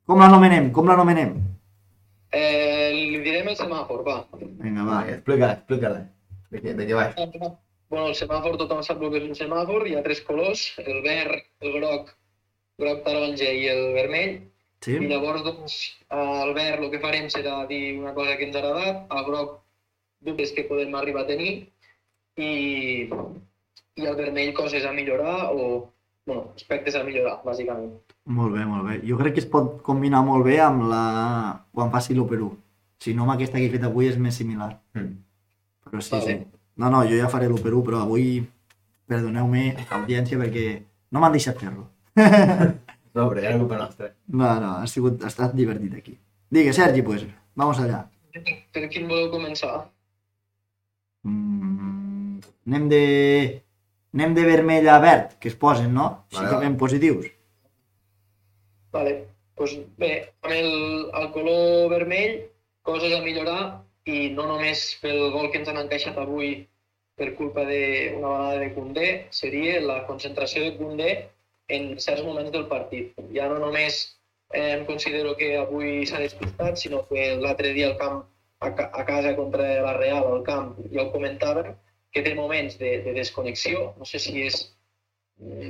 Com 0.05 0.19
l'anomenem? 0.19 0.71
Com 0.71 0.87
l'anomenem? 0.87 1.33
Eh, 2.35 2.91
li 2.93 3.21
direm 3.25 3.49
el 3.49 3.57
semàfor, 3.57 4.03
va. 4.05 4.19
Vinga, 4.37 4.85
va. 4.85 4.99
Va, 4.99 4.99
explica-la, 5.15 5.55
explica-la. 5.57 6.03
De 6.53 6.61
què, 6.61 6.75
de 6.77 6.85
què 6.89 6.97
va? 6.97 7.07
Bueno, 7.89 8.05
el 8.11 8.17
semàfor, 8.17 8.57
tothom 8.61 8.83
sap 8.85 9.01
el 9.01 9.13
que 9.13 9.21
és 9.23 9.27
un 9.31 9.37
semàfor, 9.37 9.87
hi 9.89 9.95
ha 9.97 10.05
tres 10.05 10.21
colors, 10.27 10.67
el 10.83 11.01
verd, 11.05 11.41
el 11.65 11.73
groc, 11.79 12.11
groc 12.81 13.01
taronja 13.07 13.49
i 13.49 13.65
el 13.71 13.81
vermell. 13.97 14.35
Sí? 14.85 14.95
I 14.95 15.09
llavors, 15.09 15.41
doncs, 15.43 15.79
al 16.15 16.53
verd 16.55 16.85
el 16.85 16.93
que 16.93 17.01
farem 17.03 17.27
serà 17.33 17.63
dir 17.71 17.97
una 17.97 18.13
cosa 18.15 18.37
que 18.37 18.45
ens 18.47 18.55
ha 18.55 18.61
agradat, 18.61 19.01
al 19.09 19.25
groc 19.27 19.57
dubtes 20.27 20.53
que 20.55 20.67
podem 20.69 20.93
arribar 20.95 21.25
a 21.25 21.29
tenir 21.31 21.51
i, 22.39 22.51
i 23.99 24.07
al 24.07 24.19
vermell 24.19 24.53
coses 24.55 24.85
a 24.85 24.93
millorar 24.95 25.49
o 25.51 25.65
bueno, 26.29 26.53
aspectes 26.55 26.95
a 26.95 27.03
millorar, 27.03 27.39
bàsicament. 27.43 27.97
Molt 28.29 28.53
bé, 28.53 28.65
molt 28.69 28.85
bé. 28.85 28.99
Jo 29.09 29.17
crec 29.17 29.35
que 29.35 29.41
es 29.41 29.49
pot 29.49 29.79
combinar 29.85 30.21
molt 30.25 30.45
bé 30.45 30.59
amb 30.61 30.85
la... 30.91 31.03
quan 31.73 31.89
faci 31.93 32.13
l'1 32.13 32.49
Si 32.99 33.13
no, 33.15 33.23
amb 33.23 33.33
aquesta 33.33 33.57
que 33.57 33.65
he 33.65 33.73
fet 33.73 33.85
avui 33.87 34.09
és 34.09 34.17
més 34.21 34.35
similar. 34.35 34.73
Mm. 34.93 35.15
Però 35.89 36.01
sí, 36.01 36.11
Vale. 36.13 36.25
sí. 36.25 36.61
No, 36.77 36.89
no, 36.93 37.03
jo 37.07 37.17
ja 37.17 37.29
faré 37.31 37.47
l'1 37.47 37.63
però 37.63 38.03
avui 38.03 38.43
perdoneu-me, 39.09 39.63
audiència, 39.97 40.37
perquè 40.37 40.65
no 41.11 41.23
m'han 41.23 41.35
deixat 41.35 41.57
fer-lo. 41.57 41.89
No, 43.09 43.23
però 43.25 43.41
era 43.41 43.57
culpa 43.57 43.77
nostra. 43.79 44.11
No, 44.27 44.47
no, 44.61 44.67
ha, 44.77 44.87
sigut, 44.87 45.23
ha 45.23 45.31
estat 45.31 45.55
divertit 45.57 45.95
aquí. 45.97 46.11
Digue, 46.53 46.75
Sergi, 46.77 47.01
pues, 47.01 47.23
vamos 47.57 47.79
allá. 47.81 48.03
Per 48.29 48.83
quin 48.93 49.07
voleu 49.09 49.31
començar? 49.33 49.87
Mm, 51.25 52.37
anem 52.69 52.85
de... 52.93 53.01
Anem 54.13 54.37
de 54.37 54.45
vermell 54.45 54.87
a 54.93 54.99
verd, 55.01 55.33
que 55.41 55.49
es 55.49 55.57
posen, 55.57 55.89
no? 55.93 56.05
Vale, 56.33 56.45
que 56.45 56.53
va. 56.53 56.61
ben 56.61 56.77
positius. 56.77 57.27
Vale. 58.91 59.13
Pues 59.59 59.75
bé, 59.99 60.11
amb 60.41 60.53
el, 60.55 60.73
el 61.19 61.31
color 61.35 61.89
vermell, 61.91 62.35
coses 62.87 63.13
a 63.15 63.23
millorar 63.25 63.61
i 64.07 64.29
no 64.35 64.45
només 64.47 64.83
pel 65.01 65.19
gol 65.33 65.49
que 65.51 65.59
ens 65.59 65.71
han 65.71 65.81
encaixat 65.81 66.17
avui 66.21 66.53
per 67.19 67.33
culpa 67.39 67.65
d'una 67.67 68.29
vegada 68.31 68.61
de 68.61 68.69
Koundé, 68.77 69.09
seria 69.41 69.81
la 69.83 69.97
concentració 70.07 70.63
de 70.63 70.77
Koundé 70.77 71.09
en 71.75 71.91
certs 71.99 72.23
moments 72.23 72.53
del 72.55 72.65
partit. 72.71 73.11
Ja 73.35 73.49
no 73.51 73.59
només 73.59 73.99
eh, 74.53 74.71
em 74.77 74.85
considero 74.87 75.35
que 75.37 75.51
avui 75.59 76.05
s'ha 76.07 76.23
despistat, 76.23 76.79
sinó 76.79 77.03
que 77.11 77.33
l'altre 77.43 77.75
dia 77.75 77.91
al 77.91 77.97
camp, 77.99 78.23
a, 78.63 78.71
a 78.71 79.05
casa 79.11 79.35
contra 79.35 79.67
la 79.83 79.93
Real, 79.99 80.25
al 80.31 80.43
camp, 80.47 80.73
ja 80.93 81.03
ho 81.03 81.11
comentava, 81.11 81.67
que 82.15 82.23
té 82.25 82.33
moments 82.35 82.79
de, 82.79 82.97
de 83.05 83.13
desconnexió, 83.19 83.89
no 83.99 84.07
sé 84.07 84.23
si 84.23 84.39
és 84.47 84.63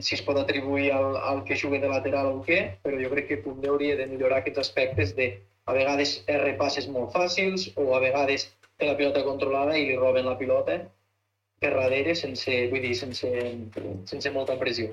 si 0.02 0.16
es 0.16 0.22
pot 0.26 0.38
atribuir 0.42 0.92
al, 0.94 1.18
al 1.18 1.44
que 1.46 1.58
juga 1.60 1.80
de 1.80 1.90
lateral 1.92 2.32
o 2.32 2.40
què, 2.46 2.60
però 2.84 2.98
jo 3.02 3.10
crec 3.14 3.28
que 3.30 3.42
Koundé 3.44 3.70
hauria 3.70 3.98
de 4.00 4.08
millorar 4.10 4.40
aquests 4.42 4.64
aspectes 4.66 5.16
de 5.18 5.28
a 5.70 5.76
vegades 5.76 6.24
repasses 6.28 6.88
molt 6.90 7.14
fàcils 7.14 7.68
o 7.78 7.92
a 7.94 8.00
vegades 8.02 8.48
té 8.80 8.88
la 8.88 8.96
pilota 8.98 9.22
controlada 9.28 9.76
i 9.78 9.86
li 9.86 9.98
roben 10.00 10.26
la 10.26 10.38
pilota 10.40 10.80
per 11.60 11.74
darrere 11.76 12.16
sense, 12.16 12.50
vull 12.72 12.82
dir, 12.82 12.96
sense, 12.96 13.30
sense 14.10 14.32
molta 14.34 14.56
pressió. 14.58 14.90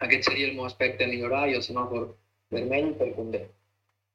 Aquest 0.00 0.30
seria 0.30 0.46
el 0.48 0.54
meu 0.56 0.64
aspecte 0.64 1.04
a 1.04 1.10
millorar 1.10 1.48
i 1.50 1.58
el 1.58 1.64
semàfor 1.66 2.06
vermell 2.54 2.94
per 2.96 3.10
Koundé. 3.16 3.42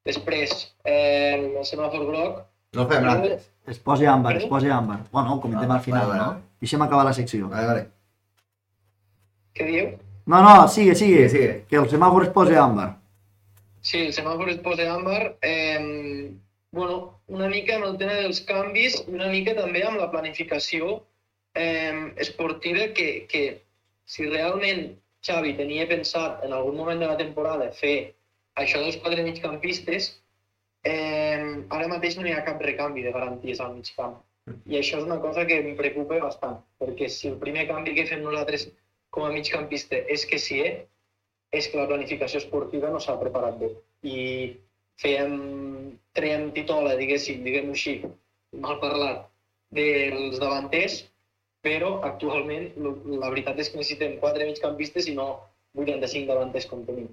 Després, 0.07 0.55
eh, 0.83 1.35
el 1.37 1.65
semàfor 1.67 2.07
groc, 2.09 2.41
No 2.73 2.87
fem 2.89 3.03
l'altres. 3.05 3.43
Es 3.69 3.77
posa 3.77 4.07
àmbar, 4.09 4.31
es 4.39 4.47
posa 4.49 4.71
àmbar. 4.73 5.03
Bueno, 5.11 5.35
ho 5.35 5.41
comentem 5.41 5.69
Ah, 5.69 5.75
al 5.75 5.81
final, 5.85 6.07
vale, 6.09 6.21
no? 6.23 6.41
Deixem 6.59 6.81
acabar 6.81 7.05
la 7.05 7.13
secció. 7.13 7.47
Vale, 7.51 7.67
vale. 7.67 7.83
Què 9.57 9.69
dieu? 9.69 9.91
No, 10.25 10.41
no, 10.41 10.67
sigue, 10.67 10.95
sigue. 10.95 11.27
Sigue, 11.27 11.29
sigue. 11.29 11.55
Que 11.69 11.81
el 11.81 11.89
semàfor 11.91 12.27
es 12.27 12.33
posa 12.35 12.61
àmbar. 12.63 12.89
Sí, 13.83 14.05
el 14.07 14.13
semàfor 14.15 14.49
es 14.53 14.61
posa 14.63 14.87
àmbar. 14.93 15.35
Eh, 15.41 16.31
bueno, 16.71 17.19
una 17.27 17.49
mica 17.49 17.75
amb 17.77 17.89
el 17.91 17.97
tema 18.01 18.15
dels 18.17 18.41
canvis 18.49 18.95
una 19.07 19.27
mica 19.29 19.53
també 19.57 19.83
amb 19.85 19.99
la 20.01 20.09
planificació 20.13 20.95
eh, 21.53 22.13
esportiva 22.25 22.87
que, 22.97 23.07
que 23.29 23.43
si 24.05 24.25
realment 24.29 24.87
Xavi 25.23 25.53
tenia 25.59 25.87
pensat 25.87 26.43
en 26.43 26.55
algun 26.55 26.75
moment 26.79 26.99
de 26.99 27.07
la 27.11 27.19
temporada 27.19 27.69
fer 27.77 27.95
això 28.59 28.81
dels 28.81 28.97
quatre 29.03 29.23
migcampistes, 29.25 30.09
eh, 30.83 31.39
ara 31.69 31.91
mateix 31.91 32.17
no 32.17 32.27
hi 32.27 32.33
ha 32.33 32.43
cap 32.47 32.61
recanvi 32.61 33.05
de 33.05 33.13
garanties 33.15 33.61
al 33.63 33.77
mig 33.77 33.91
camp. 33.97 34.17
I 34.67 34.81
això 34.81 34.99
és 34.99 35.05
una 35.07 35.21
cosa 35.23 35.45
que 35.47 35.61
em 35.61 35.77
preocupa 35.79 36.19
bastant, 36.25 36.57
perquè 36.81 37.07
si 37.07 37.29
el 37.29 37.37
primer 37.43 37.63
canvi 37.69 37.93
que 37.95 38.09
fem 38.09 38.25
nosaltres 38.25 38.67
com 39.13 39.27
a 39.27 39.31
migcampista 39.33 39.99
és 40.09 40.25
que 40.29 40.39
sí, 40.41 40.59
eh, 40.65 40.73
és 41.53 41.69
que 41.69 41.77
la 41.77 41.87
planificació 41.89 42.41
esportiva 42.41 42.89
no 42.89 43.01
s'ha 43.03 43.19
preparat 43.21 43.59
bé. 43.61 43.69
I 44.09 44.19
fèiem, 45.01 45.33
traiem 46.17 46.49
titola, 46.57 46.97
diguéssim, 46.99 47.43
diguem-ho 47.45 47.77
així, 47.77 47.99
mal 48.65 48.79
parlat, 48.81 49.27
dels 49.73 50.39
davanters, 50.41 51.03
però 51.65 51.95
actualment 52.05 52.73
la 52.77 53.29
veritat 53.31 53.59
és 53.61 53.69
que 53.71 53.79
necessitem 53.79 54.17
quatre 54.21 54.47
migcampistes 54.49 55.07
i 55.07 55.15
no 55.17 55.27
85 55.79 56.29
davanters 56.29 56.67
com 56.69 56.83
tenim. 56.87 57.07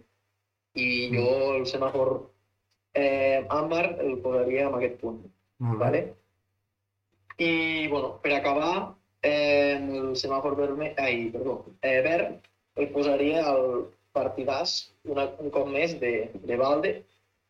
I 0.77 1.11
jo 1.15 1.29
el 1.57 1.67
semàfor 1.69 2.15
eh, 2.95 3.47
àmbar 3.49 3.85
el 4.05 4.19
posaria 4.25 4.67
en 4.69 4.77
aquest 4.79 4.99
punt. 5.03 5.21
Molt 5.65 5.79
bé. 5.79 5.85
Vale? 5.85 6.03
I, 7.41 7.53
bueno, 7.89 8.17
per 8.23 8.35
acabar, 8.37 8.73
eh, 9.23 9.77
el 9.77 10.15
semàfor 10.17 10.57
vermell, 10.59 10.95
ai, 10.99 11.29
perdó, 11.35 11.61
eh, 11.83 12.01
verd, 12.07 12.49
el 12.81 12.91
posaria 12.95 13.45
al 13.51 13.87
partidàs 14.17 14.75
una, 15.09 15.29
un 15.43 15.53
cop 15.55 15.69
més 15.71 15.95
de, 16.01 16.31
de 16.47 16.59
Valde, 16.61 16.95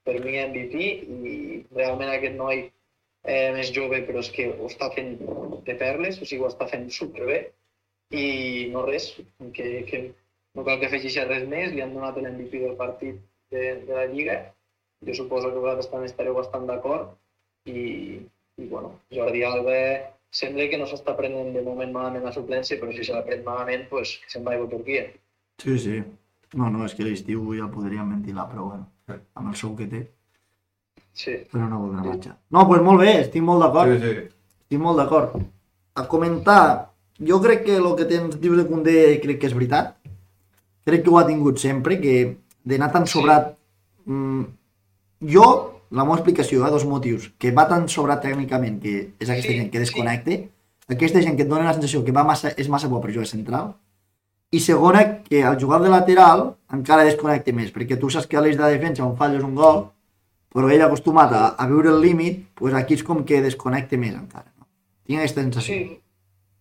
per 0.05 0.17
mi 0.25 0.37
MVP, 0.41 0.77
i 0.81 1.35
realment 1.77 2.13
aquest 2.13 2.37
noi 2.37 2.63
eh, 2.65 3.51
més 3.57 3.73
jove, 3.77 4.03
però 4.09 4.23
és 4.25 4.31
que 4.35 4.49
ho 4.53 4.69
està 4.69 4.91
fent 4.95 5.17
de 5.67 5.77
perles, 5.81 6.21
o 6.21 6.29
sigui, 6.29 6.43
ho 6.45 6.51
està 6.51 6.69
fent 6.71 6.89
superbé, 6.95 7.43
i 8.17 8.71
no 8.73 8.85
res, 8.87 9.13
que, 9.55 9.69
que 9.87 10.03
no 10.57 10.65
cal 10.67 10.81
que 10.81 10.89
afegeixi 10.89 11.27
res 11.29 11.47
més, 11.49 11.75
li 11.75 11.85
han 11.85 11.95
donat 11.95 12.19
l'MVP 12.19 12.65
del 12.65 12.79
partit 12.81 13.21
de, 13.53 13.67
de 13.87 13.95
la 13.95 14.09
Lliga, 14.11 14.41
jo 15.07 15.17
suposo 15.17 15.53
que 15.53 15.63
vosaltres 15.63 15.91
també 15.93 16.09
estareu 16.11 16.37
bastant 16.37 16.67
d'acord, 16.69 17.13
i, 17.71 17.83
i 18.59 18.67
bueno, 18.73 18.97
Jordi 19.15 19.45
Alba 19.47 19.77
sembla 20.31 20.69
que 20.71 20.79
no 20.79 20.87
s'està 20.87 21.17
prenent 21.19 21.53
de 21.55 21.63
moment 21.67 21.93
malament 21.93 22.25
la 22.25 22.33
suplència, 22.35 22.79
però 22.81 22.93
si 22.95 23.05
se 23.05 23.13
la 23.17 23.25
pren 23.27 23.43
malament, 23.45 23.89
pues, 23.91 24.17
que 24.23 24.31
se'n 24.31 24.45
vagi 24.47 24.63
a 24.63 24.69
Turquia. 24.71 25.05
Sí, 25.61 25.79
sí. 25.79 25.99
No, 26.55 26.71
no, 26.71 26.85
és 26.87 26.95
que 26.95 27.05
l'estiu 27.07 27.45
ja 27.55 27.69
podríem 27.71 28.09
ventilar, 28.11 28.49
però 28.51 28.69
bueno, 28.71 28.87
amb 29.35 29.51
el 29.53 29.57
sou 29.59 29.77
que 29.79 29.87
té. 29.91 30.09
Sí. 31.13 31.33
però 31.51 31.67
no 31.69 31.81
voldrà 31.83 32.05
marxar. 32.05 32.37
No, 32.51 32.61
doncs 32.61 32.69
pues 32.71 32.83
molt 32.87 33.01
bé, 33.03 33.11
estic 33.25 33.43
molt 33.43 33.61
d'acord. 33.65 33.91
Sí, 33.93 33.99
sí. 34.15 34.29
Estic 34.63 34.81
molt 34.81 35.01
d'acord. 35.01 35.35
A 35.99 36.07
comentar, 36.09 36.93
jo 37.19 37.41
crec 37.43 37.65
que 37.67 37.77
el 37.77 37.89
que 37.99 38.07
tens, 38.09 38.39
dius 38.41 38.57
de 38.57 38.67
Condé 38.69 38.95
crec 39.21 39.41
que 39.41 39.51
és 39.51 39.57
veritat. 39.57 39.97
Crec 40.87 41.03
que 41.05 41.11
ho 41.11 41.19
ha 41.19 41.27
tingut 41.27 41.59
sempre, 41.59 41.99
que 42.01 42.37
d'anar 42.65 42.93
tan 42.93 43.07
Sí. 43.07 43.19
sobrat... 43.19 43.57
Mm, 44.07 44.45
jo, 45.35 45.80
la 45.91 46.05
meva 46.07 46.17
explicació, 46.19 46.65
eh, 46.67 46.71
dos 46.71 46.85
motius. 46.87 47.31
Que 47.39 47.53
va 47.53 47.67
tan 47.69 47.89
sobrat 47.89 48.23
tècnicament, 48.25 48.81
que 48.83 48.95
és 49.19 49.29
aquesta 49.29 49.49
Sí, 49.51 49.57
gent 49.59 49.71
que 49.71 49.79
sí. 49.79 49.85
desconnecte. 49.85 50.41
Aquesta 50.91 51.23
gent 51.23 51.37
que 51.37 51.43
et 51.47 51.49
dona 51.51 51.65
la 51.69 51.75
sensació 51.75 52.05
que 52.05 52.13
va 52.13 52.25
massa, 52.27 52.51
és 52.57 52.69
massa 52.69 52.89
bo 52.89 53.01
per 53.01 53.13
jugar 53.13 53.27
central. 53.27 53.75
I 54.51 54.59
segona, 54.61 55.23
que 55.23 55.45
al 55.45 55.59
jugar 55.61 55.81
de 55.83 55.89
lateral 55.93 56.57
encara 56.75 57.05
desconnecte 57.07 57.53
més, 57.55 57.71
perquè 57.71 57.99
tu 58.01 58.11
saps 58.11 58.27
que 58.27 58.37
a 58.37 58.41
l'eix 58.43 58.57
de 58.59 58.67
defensa 58.73 59.05
on 59.07 59.17
falles 59.17 59.45
un 59.47 59.55
gol, 59.55 59.85
però 60.51 60.67
ell 60.71 60.83
acostumat 60.83 61.33
a, 61.33 61.43
a 61.55 61.67
viure 61.71 61.93
el 61.93 62.01
límit, 62.03 62.41
doncs 62.59 62.75
aquí 62.75 62.95
és 62.99 63.05
com 63.07 63.23
que 63.25 63.39
desconnecte 63.45 63.97
més 63.97 64.17
encara. 64.19 64.51
No? 64.59 64.67
Tinc 65.07 65.21
aquesta 65.21 65.45
sensació. 65.45 65.75
Sí, 65.75 66.01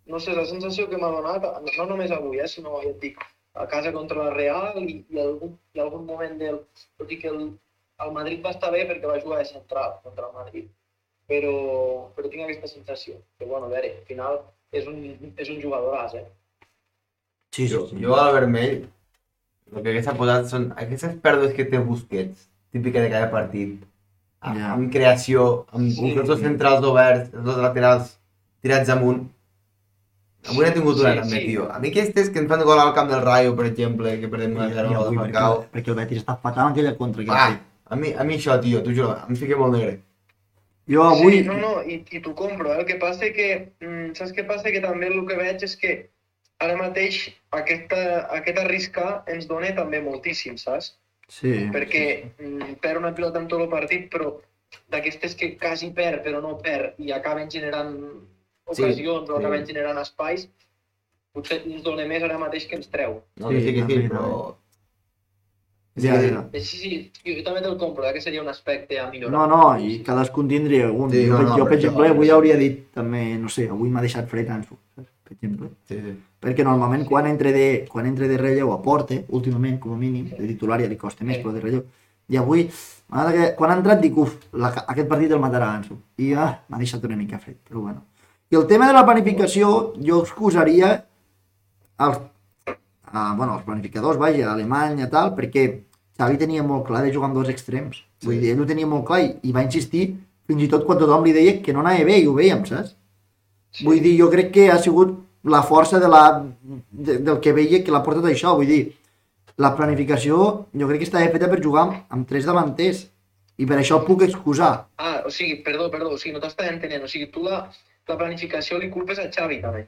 no 0.05 0.19
sé, 0.21 0.35
la 0.37 0.45
sensació 0.45 0.85
que 0.89 0.97
m'ha 1.01 1.09
donat, 1.09 1.47
no 1.77 1.85
només 1.89 2.11
avui, 2.13 2.37
eh, 2.37 2.47
sinó, 2.47 2.77
ja 2.83 2.91
et 2.91 2.99
dic, 3.01 3.17
a 3.57 3.65
casa 3.65 3.91
contra 3.91 4.27
la 4.27 4.35
Real 4.35 4.77
i, 4.83 5.03
i, 5.09 5.19
algun, 5.19 5.57
i 5.73 5.81
algun 5.81 6.05
moment 6.05 6.37
del... 6.37 6.61
Tot 7.01 7.09
i 7.11 7.17
que 7.17 7.29
el, 7.33 7.41
el 8.05 8.11
Madrid 8.15 8.43
va 8.45 8.51
estar 8.55 8.71
bé 8.71 8.85
perquè 8.89 9.07
va 9.09 9.19
jugar 9.21 9.39
de 9.39 9.45
central 9.45 9.97
contra 10.03 10.27
el 10.27 10.33
Madrid, 10.33 10.67
però, 11.27 11.53
però 12.15 12.29
tinc 12.29 12.43
aquesta 12.45 12.67
sensació, 12.67 13.17
que 13.37 13.45
bueno, 13.45 13.65
a 13.67 13.69
veure, 13.69 13.91
al 13.99 14.05
final 14.07 14.39
és 14.71 14.87
un, 14.87 15.01
és 15.37 15.49
un 15.49 15.59
jugadoràs, 15.61 16.15
eh? 16.15 16.25
Sí, 17.51 17.67
sí, 17.67 17.73
Jo, 17.73 17.87
sí. 17.89 17.97
jo 18.01 18.15
al 18.15 18.33
vermell, 18.33 18.87
el 19.73 19.83
que 19.83 19.89
hagués 19.89 20.07
posat 20.17 20.47
són 20.49 20.71
aquestes 20.77 21.15
pèrdues 21.21 21.53
que 21.57 21.65
té 21.65 21.79
Busquets, 21.79 22.47
típica 22.71 23.01
de 23.01 23.09
cada 23.09 23.29
partit, 23.31 23.81
amb, 24.41 24.57
Ja. 24.59 24.73
amb 24.73 24.91
creació, 24.93 25.65
amb 25.73 25.89
Sí. 25.89 25.95
sí. 25.97 26.13
els 26.17 26.27
dos 26.27 26.39
centrals 26.39 26.85
oberts, 26.85 27.33
els 27.33 27.43
dos 27.43 27.57
laterals 27.57 28.15
tirats 28.61 28.89
amunt. 28.89 29.27
Avui 30.49 30.63
n'he 30.65 30.71
tingut 30.71 30.95
una 31.01 31.11
Sí, 31.13 31.19
també, 31.19 31.39
sí. 31.41 31.47
tio. 31.47 31.65
A 31.71 31.79
mi 31.79 31.89
aquestes 31.89 32.29
que 32.29 32.39
ens 32.39 32.47
fan 32.47 32.61
gol 32.63 32.79
al 32.79 32.93
camp 32.93 33.09
del 33.11 33.21
Rayo, 33.21 33.55
per 33.57 33.65
exemple, 33.65 34.19
que 34.21 34.27
perdem 34.29 34.53
I, 34.53 34.55
1 34.55 34.69
i 34.69 34.73
0 34.73 34.87
avui, 34.87 34.95
al 34.95 35.03
perquè, 35.09 35.33
Falcao. 35.33 35.65
perquè 35.73 35.89
el 35.89 35.95
Betis 35.95 36.21
està 36.23 36.37
fatal 36.39 36.67
en 36.67 36.71
aquella 36.71 36.95
contra 36.97 37.23
que 37.25 37.29
ha 37.31 37.35
Ah, 37.45 37.49
fet. 37.49 37.59
A 37.89 37.97
mi, 37.97 38.13
a 38.13 38.23
mi 38.27 38.37
això, 38.37 38.55
tio, 38.61 38.83
t'ho 38.85 38.93
juro, 38.95 39.15
em 39.27 39.37
fica 39.39 39.57
molt 39.59 39.75
negre. 39.77 39.97
Jo 40.89 41.03
avui... 41.05 41.39
Sí, 41.39 41.43
no, 41.45 41.57
no, 41.61 41.73
i, 41.85 41.99
i 42.01 42.21
t'ho 42.25 42.33
compro, 42.37 42.71
eh? 42.73 42.79
El 42.81 42.87
que 42.89 42.97
passa 43.01 43.29
que, 43.35 43.49
mm, 43.81 44.15
saps 44.17 44.33
què 44.33 44.45
passa? 44.49 44.71
Que 44.73 44.81
també 44.85 45.11
el 45.11 45.21
que 45.29 45.37
veig 45.37 45.65
és 45.65 45.75
que 45.77 45.93
ara 46.59 46.77
mateix 46.79 47.19
aquesta, 47.55 47.99
aquest 48.39 48.57
arriscar 48.63 49.09
ens 49.31 49.45
dona 49.49 49.69
també 49.77 50.01
moltíssim, 50.05 50.57
saps? 50.57 50.95
Sí. 51.29 51.51
perquè 51.69 52.03
mm, 52.41 52.79
perd 52.81 52.97
una 53.03 53.11
pilota 53.13 53.37
en 53.37 53.45
tot 53.51 53.61
el 53.61 53.69
partit, 53.69 54.07
però 54.09 54.31
d'aquestes 54.89 55.35
que 55.37 55.51
quasi 55.61 55.91
perd 55.93 56.23
però 56.25 56.39
no 56.41 56.55
perd 56.57 56.97
i 56.97 57.11
acaben 57.13 57.51
generant 57.53 57.93
Sí, 58.69 58.83
ocasions 58.83 59.29
o 59.29 59.35
sí. 59.35 59.37
acaben 59.39 59.65
generant 59.65 59.97
espais, 60.01 60.47
potser 61.33 61.59
ens 61.65 61.81
dona 61.85 62.05
més 62.09 62.25
ara 62.25 62.37
mateix 62.41 62.67
que 62.69 62.77
ens 62.77 62.89
treu. 62.89 63.19
No, 63.41 63.49
Sí, 63.49 63.61
sí, 63.65 63.75
sí 63.77 63.85
sí, 63.87 64.03
però... 64.09 64.55
Ja, 65.95 66.19
Sí, 66.21 66.29
ja. 66.29 66.49
Eh, 66.53 66.59
Sí, 66.61 66.77
sí, 66.77 67.11
jo, 67.25 67.33
jo 67.35 67.43
també 67.43 67.61
te'l 67.61 67.77
compro, 67.77 68.05
eh, 68.05 68.13
que 68.13 68.21
seria 68.21 68.41
un 68.41 68.47
aspecte 68.47 68.99
a 68.99 69.09
millorar. 69.09 69.31
No, 69.33 69.47
no, 69.47 69.77
i 69.79 70.01
cadascun 70.05 70.47
tindria 70.47 70.85
algun. 70.87 71.11
Sí, 71.11 71.25
jo, 71.27 71.37
no, 71.37 71.43
no, 71.49 71.57
jo, 71.57 71.65
per 71.65 71.77
exemple, 71.77 72.07
avui 72.07 72.29
hauria 72.29 72.55
dit 72.57 72.85
també, 72.93 73.37
no 73.37 73.49
sé, 73.49 73.67
avui 73.69 73.89
m'ha 73.89 74.01
deixat 74.01 74.29
fred 74.29 74.49
Ansu, 74.49 74.77
per 74.95 75.33
exemple. 75.33 75.71
Sí, 75.89 75.99
sí. 75.99 76.15
Perquè 76.39 76.63
normalment 76.63 77.05
quan 77.05 77.27
entre 77.27 77.51
de, 77.51 77.85
quan 77.89 78.05
entre 78.05 78.29
de 78.29 78.37
relleu 78.37 78.71
aporta, 78.71 79.17
últimament, 79.29 79.79
com 79.79 79.93
a 79.93 79.97
mínim, 79.97 80.29
de 80.29 80.47
titular 80.47 80.79
ja 80.79 80.87
li 80.87 80.95
costa 80.95 81.25
més, 81.25 81.37
Sí. 81.37 81.43
però 81.43 81.53
de 81.53 81.59
relleu. 81.65 81.83
I 82.29 82.37
avui, 82.37 82.69
que, 82.69 83.55
quan 83.57 83.71
ha 83.71 83.75
entrat, 83.75 83.99
dic, 83.99 84.15
uf, 84.17 84.37
la, 84.53 84.69
aquest 84.87 85.07
partit 85.09 85.31
el 85.31 85.39
matarà 85.41 85.73
Ansu. 85.75 85.97
I 86.17 86.33
ah, 86.33 86.61
m'ha 86.69 86.77
deixat 86.77 87.03
una 87.03 87.17
mica 87.17 87.39
fred, 87.39 87.57
però 87.67 87.81
bueno. 87.81 88.05
I 88.51 88.55
el 88.55 88.67
tema 88.67 88.87
de 88.87 88.93
la 88.93 89.03
planificació, 89.05 89.93
jo 89.99 90.21
excusaria 90.21 91.05
els, 91.99 92.19
ah, 93.13 93.33
bueno, 93.37 93.55
els 93.57 93.63
planificadors, 93.65 94.17
vaja, 94.17 94.51
Alemanya, 94.51 95.09
tal, 95.09 95.33
perquè 95.37 95.67
Xavi 96.19 96.37
tenia 96.37 96.63
molt 96.63 96.85
clar 96.87 97.03
de 97.05 97.13
jugar 97.13 97.29
amb 97.29 97.37
dos 97.39 97.49
extrems. 97.49 98.03
Vull 98.23 98.35
Sí. 98.35 98.39
dir, 98.41 98.51
ell 98.53 98.61
ho 98.61 98.65
tenia 98.65 98.87
molt 98.87 99.05
clar 99.07 99.21
i, 99.23 99.33
i 99.43 99.51
va 99.55 99.63
insistir 99.63 100.15
fins 100.47 100.63
i 100.63 100.67
tot 100.67 100.85
quan 100.85 100.97
tothom 100.99 101.23
li 101.23 101.31
deia 101.33 101.61
que 101.61 101.73
no 101.73 101.79
anava 101.79 102.03
bé 102.05 102.17
i 102.19 102.27
ho 102.27 102.33
veiem, 102.33 102.65
saps? 102.65 102.95
Sí. 103.71 103.85
Vull 103.85 104.01
dir, 104.01 104.17
jo 104.19 104.29
crec 104.29 104.51
que 104.51 104.69
ha 104.71 104.77
sigut 104.81 105.17
la 105.43 105.61
força 105.63 105.99
de 105.99 106.07
la, 106.09 106.23
de, 106.91 107.17
del 107.19 107.39
que 107.39 107.53
veia 107.53 107.83
que 107.83 107.91
l'ha 107.91 108.03
portat 108.03 108.25
això. 108.25 108.55
Vull 108.57 108.67
dir, 108.67 108.81
la 109.57 109.75
planificació 109.75 110.65
jo 110.73 110.87
crec 110.87 110.99
que 110.99 111.07
estava 111.07 111.29
feta 111.31 111.47
per 111.51 111.61
jugar 111.63 111.83
amb, 111.87 111.95
amb 112.09 112.27
tres 112.27 112.45
davanters 112.45 113.05
i 113.59 113.65
per 113.65 113.77
això 113.77 113.99
el 113.99 114.05
puc 114.07 114.21
excusar. 114.23 114.87
Ah, 114.97 115.21
o 115.25 115.29
sigui, 115.29 115.61
perdó, 115.63 115.89
perdó, 115.91 116.11
o 116.15 116.17
sigui, 116.17 116.33
no 116.33 116.39
t'estava 116.43 116.69
entenent, 116.71 117.03
o 117.03 117.07
sigui, 117.07 117.27
tu 117.31 117.43
la, 117.43 117.69
la 118.07 118.17
planificació 118.17 118.77
li 118.79 118.89
culpes 118.89 119.19
a 119.19 119.29
Xavi 119.31 119.61
també. 119.61 119.87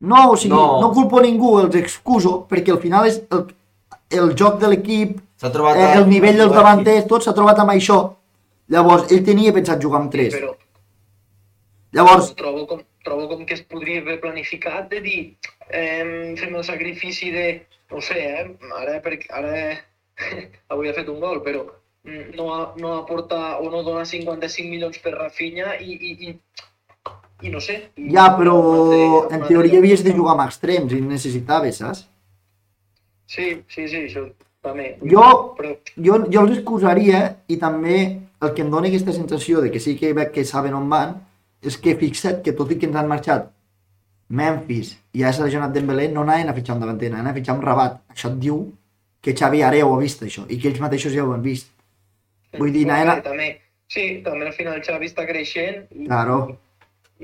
No, 0.00 0.30
o 0.32 0.36
sigui, 0.36 0.54
no, 0.54 0.80
No. 0.80 0.92
culpo 0.92 1.20
ningú, 1.20 1.58
els 1.60 1.74
excuso, 1.76 2.46
perquè 2.50 2.72
al 2.72 2.80
final 2.82 3.06
és 3.06 3.22
el, 3.30 3.46
el 4.10 4.34
joc 4.36 4.58
de 4.60 4.68
l'equip, 4.68 5.20
S'ha 5.40 5.50
trobat... 5.50 5.76
eh, 5.76 5.92
el 5.98 6.08
nivell 6.08 6.36
dels 6.36 6.52
davanters, 6.52 7.06
tot 7.08 7.22
s'ha 7.24 7.32
trobat 7.34 7.58
amb 7.58 7.70
això. 7.70 8.16
Llavors, 8.68 9.10
ell 9.12 9.24
tenia 9.24 9.52
pensat 9.52 9.80
jugar 9.82 10.00
amb 10.00 10.10
tres. 10.12 10.34
Però 10.34 10.54
Llavors, 11.94 12.32
trobo 12.34 12.66
com, 12.66 12.80
trobo 13.04 13.28
com 13.30 13.44
que 13.46 13.54
es 13.54 13.62
podria 13.62 14.00
haver 14.02 14.18
planificat 14.20 14.88
de 14.90 15.00
dir 15.00 15.20
eh, 15.70 16.34
fem 16.40 16.54
el 16.56 16.64
sacrifici 16.64 17.30
de, 17.30 17.44
no 17.90 18.00
ho 18.00 18.02
sé, 18.02 18.18
eh, 18.18 18.46
ara, 18.80 18.96
perquè, 19.04 19.28
ara 19.30 19.52
avui 20.74 20.90
ha 20.90 20.94
fet 20.96 21.08
un 21.12 21.20
gol, 21.22 21.38
però 21.46 21.62
mm, 22.02 22.34
no, 22.34 22.48
no 22.82 22.96
aporta 22.98 23.58
o 23.60 23.70
no 23.70 23.84
dona 23.86 24.04
55 24.04 24.70
milions 24.72 24.98
per 25.04 25.14
Rafinha 25.14 25.76
i, 25.78 25.94
i, 25.94 26.16
i, 26.28 26.34
i 27.44 27.50
no 27.52 27.60
sé. 27.60 27.76
Ja, 28.14 28.24
però 28.38 28.56
en 29.30 29.42
teoria 29.48 29.78
havies 29.82 30.02
de 30.06 30.14
jugar 30.16 30.32
amb 30.38 30.46
extrems 30.48 30.92
i 30.96 31.00
necessitaves, 31.04 31.78
saps? 31.82 32.06
Sí, 33.26 33.46
sí, 33.68 33.86
sí, 33.88 34.00
això 34.08 34.24
també. 34.64 34.94
Jo- 35.04 35.54
Però, 35.58 35.74
jo, 36.06 36.18
jo 36.32 36.40
els 36.46 36.56
excusaria 36.58 37.20
i 37.48 37.56
també 37.60 37.96
el 38.40 38.52
que 38.56 38.62
em 38.64 38.70
dona 38.72 38.88
aquesta 38.88 39.12
sensació 39.12 39.60
de 39.64 39.70
que 39.72 39.80
sí 39.80 39.96
que 39.96 40.12
veig 40.16 40.30
que 40.32 40.44
saben 40.44 40.74
on 40.76 40.88
van 40.92 41.14
és 41.64 41.76
que 41.80 41.94
fixa't 42.00 42.42
que 42.44 42.52
tot 42.52 42.70
i 42.72 42.78
que 42.78 42.86
ens 42.90 42.96
han 43.00 43.08
marxat 43.08 43.50
Memphis 44.28 44.94
i 45.12 45.20
ja 45.20 45.32
s'ha 45.32 45.44
lesionat 45.44 45.72
Dembélé 45.72 46.08
no 46.12 46.22
anaven 46.24 46.48
a 46.48 46.54
fitxar 46.56 46.76
un 46.76 46.80
davanter, 46.80 47.10
anaven 47.12 47.30
a 47.30 47.34
fitxar 47.36 47.56
un 47.58 47.62
Rabat. 47.62 48.00
Això 48.12 48.30
et 48.32 48.38
diu 48.40 48.62
que 49.24 49.34
Xavi 49.36 49.62
ara 49.62 49.76
ja 49.78 49.86
ho 49.86 49.94
ha 49.96 50.00
vist 50.00 50.22
això 50.24 50.44
i 50.48 50.58
que 50.60 50.68
ells 50.68 50.80
mateixos 50.80 51.12
ja 51.12 51.24
ho 51.24 51.32
han 51.32 51.42
vist. 51.44 51.70
Vull 52.58 52.72
dir, 52.72 52.84
anaven 52.88 53.08
a... 53.10 53.22
també, 53.22 53.48
sí, 53.88 54.22
també 54.24 54.46
al 54.48 54.52
final 54.56 54.80
Xavi 54.84 55.06
està 55.12 55.26
creixent 55.28 55.84
i, 55.92 56.06
Claro. 56.06 56.38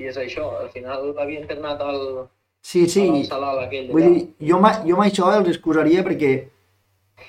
I 0.01 0.07
és 0.11 0.17
això, 0.17 0.49
al 0.59 0.69
final 0.73 1.11
l'havia 1.15 1.39
internat 1.43 1.81
al, 1.85 2.01
Sí, 2.61 2.83
sí, 2.87 3.07
al 3.09 3.23
Salal 3.25 3.59
aquell. 3.63 3.87
vull 3.93 4.03
dir, 4.05 4.25
jo, 4.39 4.57
jo 4.85 4.95
amb 4.97 5.05
això 5.07 5.31
els 5.37 5.47
excusaria 5.49 6.03
perquè 6.05 6.31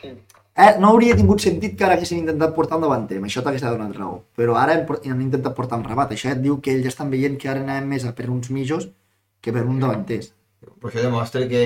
eh, 0.03 0.75
no 0.81 0.91
hauria 0.93 1.17
tingut 1.17 1.41
sentit 1.41 1.77
que 1.79 1.87
ara 1.87 1.95
haguessin 1.97 2.21
intentat 2.23 2.53
portar 2.57 2.77
un 2.79 2.85
davanter, 2.87 3.17
amb 3.21 3.29
això 3.29 3.43
t'hagués 3.45 3.65
donat 3.65 3.95
raó. 3.97 4.19
Però 4.37 4.57
ara 4.61 4.75
han, 4.77 4.85
por- 4.89 5.01
han 5.05 5.23
intentat 5.25 5.55
portar 5.57 5.79
un 5.81 5.87
rabat. 5.89 6.13
Això 6.13 6.33
et 6.33 6.43
diu 6.45 6.59
que 6.61 6.75
ells 6.75 6.91
estan 6.93 7.11
veient 7.13 7.39
que 7.41 7.49
ara 7.49 7.63
anem 7.65 7.89
més 7.95 8.05
a 8.05 8.13
per 8.19 8.29
uns 8.31 8.51
mitjos 8.51 8.91
que 9.41 9.55
per 9.55 9.65
un 9.65 9.81
davanters. 9.81 10.35
Però 10.61 10.91
això 10.91 11.03
demostra 11.07 11.47
que 11.49 11.63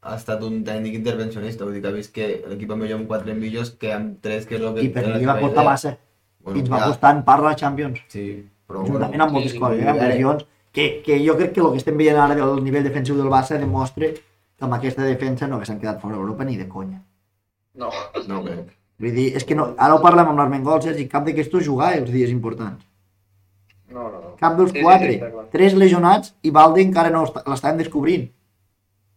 ha 0.00 0.14
estat 0.16 0.40
un 0.42 0.62
tècnic 0.64 0.94
intervencionista, 0.96 1.66
vull 1.66 1.76
dir 1.76 1.82
que 1.84 1.90
ha 1.90 1.96
vist 1.98 2.14
que 2.14 2.30
l'equip 2.48 2.72
millor 2.72 3.02
amb 3.02 3.10
4 3.10 3.34
millors 3.36 3.74
que 3.76 3.92
amb 3.92 4.16
3, 4.24 4.46
que 4.48 4.56
és 4.56 4.62
el 4.62 4.72
que... 4.78 4.86
I 4.88 4.94
per 4.94 5.04
mi 5.12 5.28
va 5.28 5.36
costar 5.42 5.64
massa. 5.66 5.92
Bueno, 6.40 6.56
I 6.56 6.62
ens 6.62 6.70
va 6.72 6.80
ja, 6.80 6.86
costar 6.88 7.12
en 7.18 7.22
part 7.26 7.44
la 7.44 7.52
Champions. 7.54 8.00
Sí, 8.08 8.24
però 8.70 8.84
Juntament 8.86 9.10
bueno, 9.18 9.24
amb 9.26 9.36
moltes 9.36 9.52
sí, 9.56 9.58
coses, 9.58 9.78
sí, 9.80 9.84
eh? 9.84 9.90
amb 9.90 10.00
sí. 10.00 10.06
lesions, 10.14 10.44
que, 10.72 10.84
que 11.04 11.16
jo 11.26 11.34
crec 11.36 11.52
que 11.56 11.60
el 11.66 11.72
que 11.74 11.80
estem 11.82 11.96
veient 11.98 12.18
ara 12.22 12.36
del 12.38 12.60
nivell 12.62 12.84
defensiu 12.86 13.16
del 13.18 13.26
Barça 13.32 13.58
demostra 13.58 14.12
que 14.14 14.66
amb 14.66 14.76
aquesta 14.76 15.02
defensa 15.08 15.48
no 15.50 15.58
que 15.58 15.66
s'han 15.66 15.80
quedat 15.82 15.98
fora 16.00 16.14
d'Europa 16.14 16.44
ni 16.46 16.56
de 16.60 16.68
conya. 16.68 17.00
No, 17.74 17.90
no 18.28 18.38
ho 18.38 18.44
crec. 18.44 18.68
Vull 19.00 19.14
dir, 19.16 19.30
és 19.36 19.44
que 19.48 19.56
no, 19.56 19.70
ara 19.80 19.94
ho 19.96 20.02
parlem 20.04 20.28
amb 20.30 20.38
l'Armengol, 20.38 20.82
Sergi, 20.84 21.08
cap 21.08 21.24
d'aquestos 21.26 21.64
jugar 21.66 21.94
els 21.98 22.10
dies 22.12 22.30
importants. 22.30 22.84
no, 23.90 24.02
no. 24.08 24.20
no. 24.20 24.34
Cap 24.40 24.54
dels 24.56 24.70
Sí, 24.70 24.78
sí, 24.78 24.82
quatre. 24.84 25.12
sí, 25.12 25.18
clar. 25.18 25.46
Tres 25.52 25.74
lesionats 25.74 26.34
i 26.42 26.50
Valde 26.54 26.80
encara 26.84 27.10
no 27.10 27.24
està- 27.26 27.42
l'estàvem 27.46 27.78
descobrint. 27.82 28.28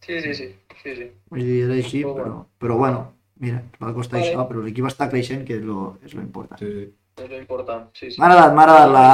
Sí, 0.04 0.20
sí, 0.20 0.34
sí, 0.34 0.48
sí, 0.82 0.96
sí. 0.96 1.06
Vull 1.30 1.40
dir, 1.46 1.60
era 1.68 1.74
així, 1.78 2.02
Però 2.02 2.14
però, 2.18 2.34
però 2.60 2.76
bueno, 2.76 2.98
mira, 3.40 3.62
ens 3.62 3.78
va 3.80 3.94
costar 3.94 4.18
Vale. 4.20 4.32
això, 4.32 4.48
però 4.48 4.60
l'equip 4.64 4.84
està 4.90 5.08
creixent, 5.08 5.44
que 5.46 5.56
és 5.56 5.62
lo, 5.64 5.96
és 6.04 6.12
lo 6.14 6.20
important. 6.20 6.58
Sí, 6.60 6.66
sí. 6.72 6.90
És 7.22 7.30
lo 7.30 7.38
important, 7.38 7.86
sí, 7.94 8.10
sí. 8.10 8.20
M'ha 8.20 8.26
agradat, 8.26 8.52
m'ha 8.54 8.62
agradat 8.66 8.90
la, 8.92 9.06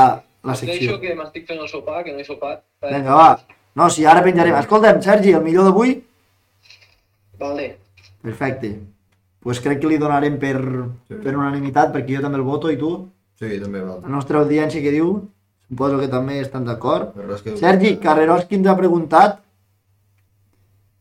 la 0.42 0.54
secció. 0.54 0.78
deixo 0.92 1.00
que 1.00 1.14
m'estic 1.14 1.46
fent 1.46 1.60
el 1.60 1.68
sopar, 1.68 2.04
que 2.04 2.12
no 2.12 2.18
he 2.20 2.24
sopat. 2.24 2.62
Eh, 2.82 2.94
Vinga, 2.94 3.14
va. 3.14 3.40
No, 3.74 3.88
si 3.90 4.04
ara 4.06 4.22
penjarem. 4.22 4.54
Escolta'm, 4.56 5.00
Sergi, 5.02 5.32
el 5.32 5.42
millor 5.44 5.64
d'avui? 5.64 6.02
Vale. 7.38 7.78
Perfecte. 8.22 8.78
Pues 9.40 9.60
crec 9.60 9.80
que 9.80 9.88
li 9.88 9.96
donarem 9.98 10.38
per, 10.38 10.56
Sí. 11.08 11.14
per 11.22 11.36
unanimitat, 11.36 11.92
perquè 11.94 12.16
jo 12.16 12.22
també 12.22 12.36
el 12.36 12.42
voto 12.44 12.70
i 12.70 12.76
tu. 12.76 13.08
Sí, 13.38 13.58
també 13.60 13.80
va. 13.80 13.98
La 14.02 14.08
nostra 14.08 14.40
audiència 14.40 14.82
que 14.82 14.90
diu, 14.92 15.28
suposo 15.68 15.98
que 15.98 16.08
també 16.08 16.40
estan 16.40 16.64
d'acord. 16.64 17.14
Que... 17.42 17.56
Sergi, 17.56 17.96
Carrerós, 17.96 18.44
qui 18.46 18.56
ens 18.56 18.66
ha 18.68 18.76
preguntat? 18.76 19.40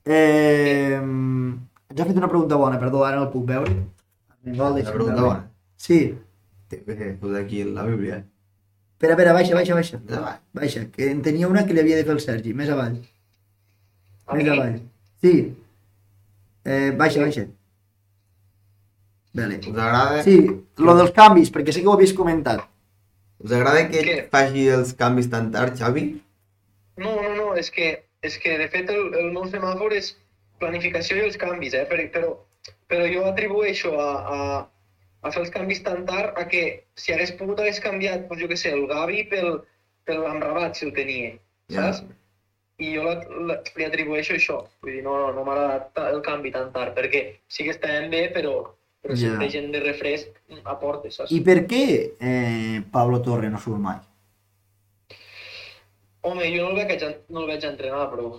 Eh, 0.05 0.95
ens 0.95 1.99
ha 2.01 2.05
fet 2.05 2.17
una 2.17 2.29
pregunta 2.29 2.55
bona, 2.55 2.79
perdó, 2.79 3.03
ara 3.05 3.17
no 3.17 3.23
el 3.27 3.31
puc 3.33 3.45
veure. 3.49 3.73
Armengol, 4.31 4.71
Una 4.71 4.75
deixa'm 4.79 4.93
pregunta 4.95 5.21
veure. 5.21 5.27
bona. 5.27 5.51
Sí. 5.75 6.17
Té 6.69 6.83
aquí 7.41 7.63
la 7.65 7.83
Bíblia. 7.83 8.23
Espera, 8.99 9.13
espera, 9.13 9.31
baixa, 9.31 9.55
baixa, 9.55 9.75
baixa. 9.75 9.95
Endavant. 9.95 10.39
Baixa, 10.51 10.81
que 10.91 11.05
en 11.09 11.21
tenia 11.23 11.47
una 11.47 11.61
que 11.65 11.71
li 11.71 11.79
havia 11.79 11.95
de 11.95 12.03
fer 12.03 12.11
el 12.17 12.19
Sergi, 12.19 12.51
més 12.51 12.67
avall. 12.73 12.97
A 14.27 14.35
Més 14.35 14.49
avall. 14.51 14.73
Sí. 15.23 15.31
Eh, 16.67 16.91
baixa, 16.99 17.21
baixa. 17.21 17.45
Vale. 19.39 19.59
Us 19.61 19.69
agrada? 19.69 20.17
Sí, 20.25 20.35
lo 20.83 20.95
dels 20.97 21.13
canvis, 21.15 21.47
perquè 21.55 21.71
sé 21.71 21.79
que 21.79 21.87
ho 21.87 21.93
havies 21.95 22.11
comentat. 22.17 22.65
Us 23.39 23.53
agrada 23.55 23.85
que 23.87 24.03
Què? 24.03 24.17
faci 24.33 24.65
els 24.75 24.91
canvis 24.99 25.29
tan 25.31 25.47
tard, 25.53 25.79
Xavi? 25.79 26.03
No, 26.99 27.15
no, 27.23 27.31
no, 27.37 27.47
és 27.55 27.71
que, 27.71 27.93
és 28.19 28.35
que 28.43 28.57
de 28.59 28.67
fet 28.73 28.91
el, 28.91 29.13
el 29.15 29.31
meu 29.31 29.47
semàfor 29.47 29.95
és 29.95 30.11
planificació 30.59 31.21
i 31.21 31.23
els 31.29 31.39
canvis, 31.39 31.77
eh? 31.79 31.85
Però, 31.87 32.09
però, 32.17 32.33
però 32.91 33.07
jo 33.07 33.23
atribueixo 33.31 33.95
a, 33.95 34.09
a, 34.19 34.59
a 35.21 35.31
fer 35.33 35.41
els 35.43 35.51
canvis 35.53 35.81
tan 35.83 36.05
tard 36.07 36.37
a 36.39 36.45
que 36.47 36.63
si 36.95 37.13
hagués 37.13 37.33
pogut 37.39 37.59
hagués 37.59 37.81
canviat, 37.83 38.27
doncs 38.29 38.41
jo 38.41 38.47
què 38.51 38.57
sé, 38.59 38.71
el 38.75 38.85
Gavi 38.87 39.25
pel, 39.31 39.59
pel 40.07 40.25
Amrabat 40.29 40.77
si 40.79 40.85
el 40.87 40.93
tenia, 40.95 41.33
saps? 41.73 42.03
I 42.79 42.93
jo 42.95 43.03
la, 43.03 43.15
la, 43.49 43.55
li 43.75 43.83
atribueixo 43.83 44.37
això. 44.37 44.61
Vull 44.81 44.93
dir, 44.95 45.01
no, 45.03 45.17
no, 45.19 45.31
no 45.35 45.43
m'ha 45.43 45.55
agradat 45.57 45.97
el 46.13 46.21
canvi 46.23 46.53
tan 46.55 46.69
tard, 46.71 46.93
perquè 46.95 47.23
sí 47.51 47.65
que 47.67 47.73
estàvem 47.75 48.07
bé, 48.13 48.21
però, 48.31 48.53
però 49.03 49.17
Ja. 49.19 49.33
sempre 49.33 49.49
gent 49.51 49.67
de 49.73 49.81
refresc 49.83 50.39
aporta, 50.63 51.11
saps? 51.11 51.33
I 51.35 51.41
per 51.43 51.65
què 51.67 51.83
eh, 52.15 52.79
Pablo 52.93 53.19
Torre 53.25 53.49
no 53.51 53.59
surt 53.59 53.83
mai? 53.83 53.99
Home, 56.21 56.47
jo 56.55 56.63
no 56.69 56.71
el 56.75 56.87
veig, 56.87 57.03
no 57.31 57.43
el 57.43 57.51
veig 57.51 57.63
entrenar, 57.67 58.07
però 58.11 58.31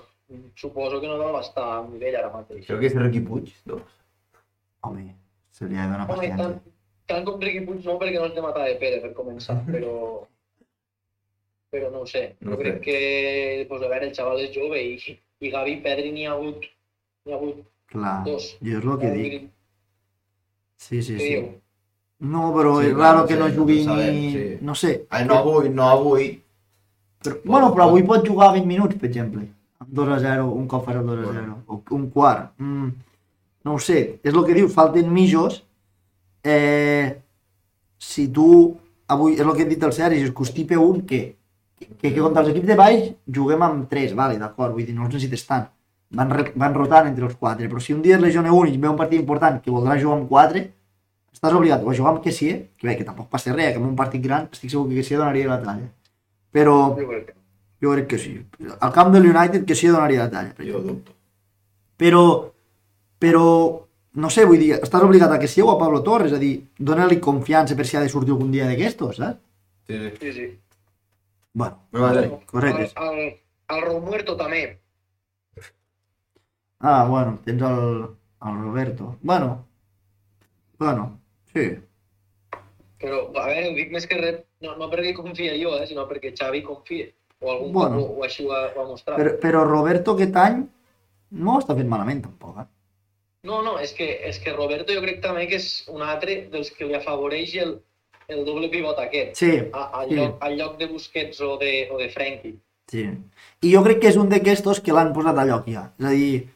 suposo 0.56 1.00
que 1.00 1.08
no 1.08 1.16
deu 1.20 1.36
estar 1.40 1.64
a 1.78 1.84
nivell 1.88 2.16
ara 2.16 2.32
mateix. 2.32 2.64
Crec 2.66 2.80
que 2.80 2.88
és 2.90 2.96
Riqui 2.96 3.22
Puig, 3.26 3.52
doncs. 3.68 3.94
Home, 4.88 5.06
se 5.50 5.66
li 5.68 5.76
ha 5.78 5.86
de 5.86 5.92
donar 5.92 6.06
Home, 6.08 6.16
paciència. 6.16 6.36
tant, 6.36 6.74
tant 7.10 7.24
com 7.26 7.40
Riqui 7.42 7.64
Puig 7.66 7.84
no, 7.86 7.96
perquè 8.00 8.18
no 8.20 8.26
és 8.30 8.34
de 8.36 8.44
matar 8.44 8.66
de 8.68 8.76
Pere, 8.82 9.00
per 9.04 9.12
començar, 9.18 9.58
però... 9.72 9.94
Però 11.70 11.90
no 11.92 12.00
ho 12.02 12.06
sé. 12.10 12.36
No 12.42 12.52
jo 12.52 12.56
sé. 12.56 12.62
crec 12.62 12.80
que, 12.82 13.66
pues, 13.68 13.82
a 13.82 13.88
veure, 13.92 14.08
el 14.08 14.14
xaval 14.16 14.40
és 14.42 14.50
jove 14.54 14.80
i, 14.82 14.96
i 15.40 15.50
Gavi 15.52 15.76
i 15.76 15.82
Pedri 15.84 16.10
n'hi 16.14 16.24
ha 16.26 16.32
hagut, 16.34 16.64
n'hi 17.26 17.32
ha 17.32 17.36
hagut 17.38 17.60
Clar, 17.90 18.16
dos. 18.26 18.48
jo 18.62 18.78
és 18.78 18.84
el 18.84 18.98
que 19.02 19.10
dic. 19.14 19.36
Sí, 20.80 21.02
sí, 21.02 21.14
sí. 21.18 21.28
diu? 21.28 21.44
No, 22.20 22.50
però 22.56 22.74
Sí, 22.80 22.88
és 22.90 22.96
raro 22.96 23.22
no 23.22 23.26
que 23.28 23.34
sé, 23.34 23.40
no 23.40 23.46
no 23.48 23.54
jugui 23.54 23.78
sabem, 23.84 24.14
ni... 24.18 24.30
sí. 24.32 24.42
No 24.66 24.74
sé. 24.74 24.90
Ai, 25.10 25.24
no 25.28 25.38
avui, 25.40 25.68
no 25.72 25.86
avui. 25.88 26.26
Però, 27.22 27.36
bueno, 27.44 27.70
però 27.74 27.86
avui 27.86 28.02
pot 28.08 28.26
jugar 28.26 28.50
20 28.56 28.66
minuts, 28.68 28.96
per 29.00 29.08
exemple. 29.08 29.46
Amb 29.80 29.92
2 29.96 30.10
a 30.16 30.18
0, 30.24 30.48
un 30.56 30.66
cop 30.68 30.84
farà 30.88 31.02
2 31.06 31.22
a 31.22 31.32
0. 31.38 31.56
O 31.68 31.80
un 31.96 32.08
quart. 32.10 32.50
Mm, 32.60 32.90
no 33.64 33.75
ho 33.75 33.81
sé. 33.83 34.20
És 34.23 34.33
el 34.35 34.44
que 34.46 34.57
dius, 34.57 34.73
falten 34.75 35.11
mitjos. 35.12 35.62
Eh, 36.44 37.18
si 37.99 38.29
tu... 38.33 38.49
Avui, 39.11 39.35
és 39.35 39.42
el 39.42 39.53
que 39.57 39.64
hem 39.64 39.70
dit 39.73 39.83
al 39.83 39.92
Sergi, 39.92 40.23
es 40.23 40.35
constipa 40.37 40.79
un 40.79 41.01
que, 41.07 41.18
que, 41.81 42.12
que 42.12 42.20
contra 42.20 42.44
els 42.44 42.53
equips 42.53 42.68
de 42.68 42.77
baix 42.79 43.09
juguem 43.27 43.64
amb 43.66 43.88
3, 43.90 44.12
vale, 44.14 44.37
d'acord, 44.38 44.77
vull 44.77 44.87
dir, 44.87 44.94
no 44.94 45.09
els 45.09 45.16
necessites 45.16 45.42
tant. 45.49 45.64
Van, 46.14 46.31
van 46.31 46.77
rotant 46.77 47.09
entre 47.11 47.27
els 47.27 47.35
4, 47.35 47.66
però 47.73 47.83
si 47.83 47.96
un 47.96 48.05
dia 48.05 48.20
es 48.20 48.23
lesiona 48.23 48.55
un 48.55 48.70
i 48.70 48.79
ve 48.79 48.87
un 48.87 49.01
partit 49.01 49.18
important 49.18 49.59
que 49.64 49.75
voldrà 49.75 49.99
jugar 49.99 50.20
amb 50.20 50.31
4, 50.31 50.62
estàs 51.35 51.59
obligat 51.59 51.83
o 51.83 51.90
a 51.90 51.96
jugar 51.99 52.14
amb 52.14 52.23
Kessier, 52.23 52.57
que 52.79 52.87
bé, 52.87 52.94
que 53.01 53.09
tampoc 53.09 53.27
passa 53.35 53.51
res, 53.57 53.75
que 53.75 53.83
en 53.83 53.90
un 53.90 53.99
partit 53.99 54.23
gran 54.23 54.46
estic 54.46 54.70
segur 54.70 54.87
que 54.92 55.03
Kessier 55.03 55.18
donaria 55.18 55.51
la 55.51 55.59
talla. 55.66 55.90
Però 56.55 56.77
Jo 57.81 57.92
crec 57.94 58.07
que 58.07 58.16
que 58.16 58.18
sí. 58.18 58.46
Al 58.79 58.92
camp 58.92 59.12
del 59.12 59.27
United 59.27 59.64
que 59.64 59.75
sí 59.75 59.87
donaria 59.88 60.25
la 60.25 60.31
talla. 60.31 60.55
per 60.55 60.66
Jo 60.66 60.81
dubto. 60.81 61.12
Però, 61.96 62.53
però, 63.20 63.44
no 64.14 64.30
sé, 64.33 64.46
vull 64.48 64.59
dir, 64.62 64.72
estàs 64.80 65.04
obligat 65.06 65.33
a 65.35 65.38
que 65.38 65.50
o 65.62 65.70
a 65.70 65.78
Pablo 65.78 66.02
Torres, 66.02 66.33
és 66.33 66.38
a 66.38 66.40
dir, 66.40 66.54
dona-li 66.78 67.20
confiança 67.20 67.76
per 67.76 67.87
si 67.87 67.96
ha 67.96 68.00
de 68.00 68.09
sortir 68.09 68.33
algun 68.33 68.50
dia 68.50 68.66
d'aquestos, 68.66 69.16
saps? 69.20 69.38
Sí, 69.87 69.98
sí. 69.98 70.16
Sí, 70.20 70.33
sí. 70.33 70.48
Bueno, 71.52 71.83
Però 71.90 72.02
va, 72.02 72.12
Bueno, 72.12 72.40
correcte. 72.46 72.90
El, 72.96 73.18
el, 73.18 73.33
el 73.74 73.83
Romuerto 73.83 74.37
també. 74.37 74.78
Ah, 76.80 77.04
bueno, 77.09 77.38
tens 77.44 77.62
el, 77.62 78.06
el 78.46 78.61
Roberto. 78.62 79.16
Bueno, 79.22 79.66
bueno, 80.78 81.20
sí. 81.52 81.76
Però, 83.00 83.18
a 83.37 83.46
veure, 83.48 83.70
ho 83.70 83.76
dic 83.76 83.92
més 83.92 84.06
que 84.09 84.16
res, 84.16 84.42
no, 84.64 84.76
no 84.80 84.88
perquè 84.92 85.12
confia 85.16 85.52
jo, 85.61 85.74
eh, 85.76 85.87
sinó 85.88 86.06
perquè 86.09 86.33
Xavi 86.37 86.62
confia. 86.64 87.11
O 87.40 87.50
algun 87.50 87.72
Bueno. 87.72 87.96
bueno. 87.96 88.06
cop 88.06 88.16
ho, 88.16 88.20
o 88.20 88.24
així 88.24 88.44
ho 88.46 88.52
ha, 88.52 88.66
ho 88.74 88.83
ha 88.83 88.88
mostrat. 88.88 89.16
Però, 89.20 89.37
però 89.40 89.64
Roberto 89.64 90.14
aquest 90.16 90.37
any 90.37 90.62
no 91.30 91.54
ho 91.54 91.61
està 91.62 91.76
fent 91.76 91.88
malament 91.88 92.22
tampoc, 92.24 92.59
eh? 92.61 92.68
No, 93.42 93.62
no, 93.64 93.79
és 93.81 93.94
que, 93.96 94.07
és 94.29 94.38
que 94.38 94.53
Roberto 94.53 94.92
jo 94.92 95.00
crec 95.00 95.22
també 95.24 95.46
que 95.48 95.57
és 95.57 95.68
un 95.88 96.03
altre 96.05 96.42
dels 96.53 96.68
que 96.76 96.85
li 96.85 96.94
afavoreix 96.98 97.55
el, 97.62 97.70
el 98.29 98.42
doble 98.44 98.68
pivot 98.72 98.98
aquest, 99.00 99.38
Sí, 99.40 99.53
a, 99.72 99.87
al, 100.03 100.09
Sí. 100.11 100.16
lloc, 100.18 100.37
al 100.44 100.57
lloc 100.59 100.74
de 100.79 100.87
Busquets 100.90 101.40
o 101.40 101.57
de, 101.59 101.88
o 101.90 101.96
de 101.98 102.11
Frenkie. 102.12 102.59
sí. 102.90 103.07
I 103.62 103.72
jo 103.74 103.83
crec 103.85 103.98
que 104.00 104.09
és 104.09 104.16
un 104.16 104.29
d'aquestos 104.29 104.81
que 104.81 104.92
l'han 104.92 105.12
posat 105.12 105.37
a 105.38 105.44
lloc 105.48 105.66
ja. 105.68 105.87
És 105.98 106.07
a 106.07 106.11
dir, 106.11 106.48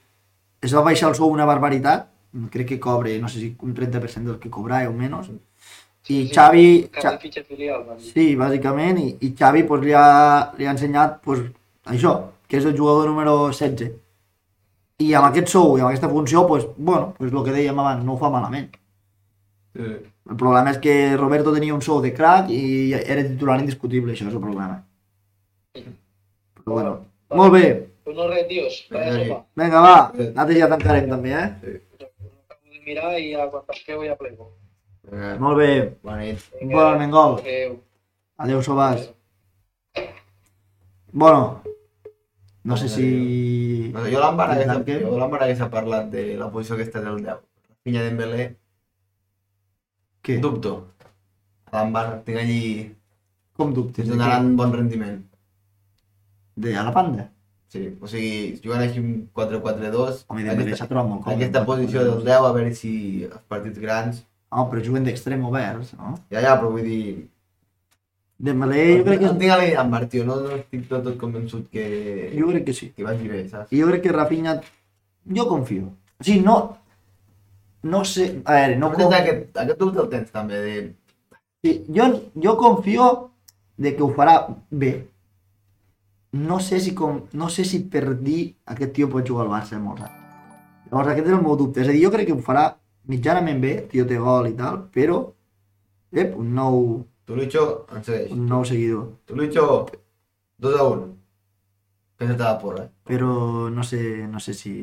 es 0.65 0.75
va 0.75 0.81
baixar 0.85 1.09
el 1.11 1.15
sou 1.17 1.29
una 1.33 1.45
barbaritat, 1.49 2.07
crec 2.53 2.69
que 2.69 2.79
cobre, 2.81 3.19
no 3.21 3.29
sé 3.29 3.41
si 3.41 3.51
un 3.61 3.75
30% 3.75 4.25
del 4.33 4.39
que 4.41 4.51
cobrava 4.51 4.89
o 4.89 4.93
menys, 4.93 5.29
i 6.09 6.29
Xavi, 6.29 6.89
Cap 6.93 7.03
Xa- 7.05 7.13
de 7.13 7.19
fitxa 7.19 7.43
filial. 7.45 7.85
Sí, 7.99 8.35
bàsicament, 8.37 8.99
i, 9.01 9.17
i 9.25 9.35
Xavi 9.39 9.63
pues, 9.65 9.81
li, 9.85 9.93
ha, 9.97 10.53
li 10.59 10.67
ha 10.67 10.73
ensenyat 10.77 11.21
pues, 11.25 11.41
això, 11.87 12.15
que 12.49 12.59
és 12.59 12.65
el 12.69 12.77
jugador 12.77 13.09
número 13.09 13.49
16. 13.49 13.93
I 15.03 15.11
amb 15.19 15.27
aquest 15.27 15.51
sou 15.51 15.77
i 15.77 15.81
amb 15.83 15.89
aquesta 15.91 16.09
funció, 16.09 16.47
pues, 16.47 16.67
bueno, 16.77 17.15
pues, 17.19 17.33
el 17.33 17.45
que 17.45 17.55
dèiem 17.55 17.79
abans, 17.83 18.05
no 18.07 18.15
ho 18.15 18.19
fa 18.21 18.31
malament. 18.31 18.77
Sí, 19.75 19.83
sí. 19.83 19.95
El 20.31 20.37
problema 20.41 20.71
és 20.71 20.79
que 20.81 20.93
Roberto 21.19 21.53
tenia 21.53 21.75
un 21.75 21.83
sou 21.85 21.99
de 22.01 22.13
crack 22.17 22.49
i 22.55 22.95
era 22.95 23.25
titular 23.27 23.59
indiscutible, 23.61 24.15
això 24.15 24.29
és 24.31 24.37
el 24.37 24.41
problema. 24.41 24.79
Però 25.75 26.79
bueno, 26.79 26.93
molt 27.35 27.53
bé. 27.53 27.65
No 28.15 28.29
res, 28.29 28.47
tios, 28.49 28.75
Vinga, 28.93 29.81
va, 29.81 29.97
nosaltres 30.15 30.59
ja 30.61 30.69
tancarem 30.71 31.09
també, 31.11 31.33
eh? 31.35 31.79
De 31.99 32.81
mirar 32.87 33.15
i 33.19 33.33
ja 33.33 33.49
quan 33.51 33.65
tanqueu 33.69 34.05
ja 34.07 34.17
plego. 34.21 34.51
Vinga, 35.11 35.35
Molt 35.41 35.59
bé. 35.61 35.71
Bona 36.05 36.23
nit. 36.23 36.47
Bon 36.71 36.99
Mengol. 37.01 37.39
adéu. 37.41 37.77
Adéu, 38.37 38.63
Sobàs. 38.63 39.09
Bueno, 41.13 41.63
no 42.65 42.77
sé 42.77 42.89
si... 42.89 43.09
No 43.93 44.05
jo 44.09 44.21
l'Àmbar 44.23 44.49
hagués, 44.55 44.67
Tanquem? 44.71 45.01
jo 45.05 45.19
hagués 45.29 45.63
parlat 45.71 46.11
de 46.11 46.25
la 46.41 46.51
posició 46.51 46.75
aquesta 46.77 47.01
del 47.05 47.23
10. 47.25 47.41
Pinya 47.85 48.03
Dembélé, 48.07 48.47
Què? 50.25 50.39
dubto. 50.41 50.75
L'Àmbar 51.73 52.23
tinc 52.25 52.39
allí... 52.41 52.61
Com 53.55 53.73
dubtes? 53.75 54.09
Donaran 54.09 54.57
bon 54.59 54.73
rendiment. 54.75 55.21
De 56.57 56.73
a 56.77 56.83
la 56.87 56.91
banda? 56.95 57.29
Sí, 57.75 57.85
o 58.01 58.07
sigui, 58.11 58.57
jugant 58.63 58.83
així 58.85 59.01
un 59.03 59.13
4-4-2, 59.35 60.25
Home, 60.31 60.43
Dembélé 60.47 60.77
s'ha 60.79 60.87
trobat 60.91 61.09
molt 61.11 61.23
còmode. 61.25 61.37
aquesta 61.39 61.65
posició 61.67 62.03
del 62.07 62.25
10, 62.25 62.49
a 62.49 62.53
veure 62.55 62.75
si 62.75 62.93
els 63.29 63.45
partits 63.51 63.79
grans... 63.83 64.25
Ah, 64.55 64.63
però 64.71 64.83
juguen 64.87 65.03
d'extrem 65.07 65.43
oberts, 65.49 65.93
no? 65.99 66.13
Ja, 66.31 66.41
ja, 66.41 66.53
però 66.61 66.71
vull 66.71 66.87
dir... 66.87 67.29
Dembélé 68.45 68.99
jo 68.99 69.05
crec 69.07 69.21
que, 69.23 69.29
No 69.31 69.39
tinc 69.41 69.53
a 69.55 69.59
l'Àmbar, 69.61 70.03
tio, 70.13 70.25
no, 70.29 70.37
no 70.45 70.57
estic 70.59 70.89
tot, 70.91 71.05
tot 71.07 71.19
convençut 71.21 71.69
que... 71.73 71.85
jo 72.35 72.51
crec 72.51 72.67
que 72.67 72.75
sí. 72.77 72.91
que 72.97 73.07
vagi 73.07 73.29
bé, 73.31 73.45
saps? 73.49 73.73
I 73.73 73.81
jo 73.81 73.89
crec 73.89 74.05
que 74.05 74.13
Rafinha, 74.13 74.59
jo 75.39 75.47
confio. 75.49 75.93
O 76.21 76.27
sigui, 76.27 76.43
no, 76.45 76.59
no 77.89 78.03
sé, 78.09 78.27
a 78.45 78.59
veure, 78.59 78.77
no 78.81 78.91
com... 78.93 79.07
aquest, 79.09 79.49
aquest 79.65 79.81
dubte 79.81 80.05
el 80.05 80.11
tens 80.13 80.35
també, 80.35 80.61
de... 80.67 80.77
Sí, 81.65 81.79
jo, 81.97 82.11
jo 82.45 82.57
confio 82.61 83.09
de 83.81 83.95
que 83.97 84.05
ho 84.05 84.11
farà 84.17 84.37
bé. 84.71 84.93
No 86.35 86.59
sé 86.61 86.81
si, 86.85 86.93
com, 86.99 87.23
no 87.33 87.49
sé 87.49 87.65
si 87.65 87.81
per 87.89 88.11
dir 88.21 88.43
aquest 88.75 88.93
tio 88.97 89.09
pot 89.09 89.25
jugar 89.25 89.47
al 89.47 89.53
Barça 89.55 89.81
molt 89.81 90.03
rar. 90.03 90.11
Llavors 90.91 91.13
aquest 91.15 91.31
és 91.31 91.37
el 91.37 91.43
meu 91.47 91.57
dubte. 91.57 91.81
És 91.81 91.89
a 91.89 91.95
dir, 91.95 92.03
jo 92.05 92.13
crec 92.13 92.29
que 92.29 92.37
ho 92.37 92.45
farà 92.45 92.67
mitjanament 93.09 93.61
bé, 93.63 93.75
tio 93.91 94.05
té 94.09 94.19
gol 94.21 94.51
i 94.51 94.55
tal, 94.59 94.83
però 94.93 95.23
ep, 96.13 96.37
un 96.41 96.53
nou, 96.57 96.81
Tu, 97.25 97.37
Lucho, 97.37 97.87
em 97.97 98.03
segueix. 98.05 98.33
un 98.33 98.47
nou 98.47 98.65
seguidor. 98.69 99.07
Tu, 99.27 99.37
Lucho, 99.37 99.87
2 100.61 100.81
a 100.81 100.85
1. 100.93 101.07
Pensa't 102.21 102.41
a 102.41 102.51
la 102.53 102.59
porra. 102.61 102.85
Però 103.09 103.69
no 103.71 103.83
sé, 103.83 104.27
no 104.29 104.41
sé 104.41 104.55
si, 104.55 104.75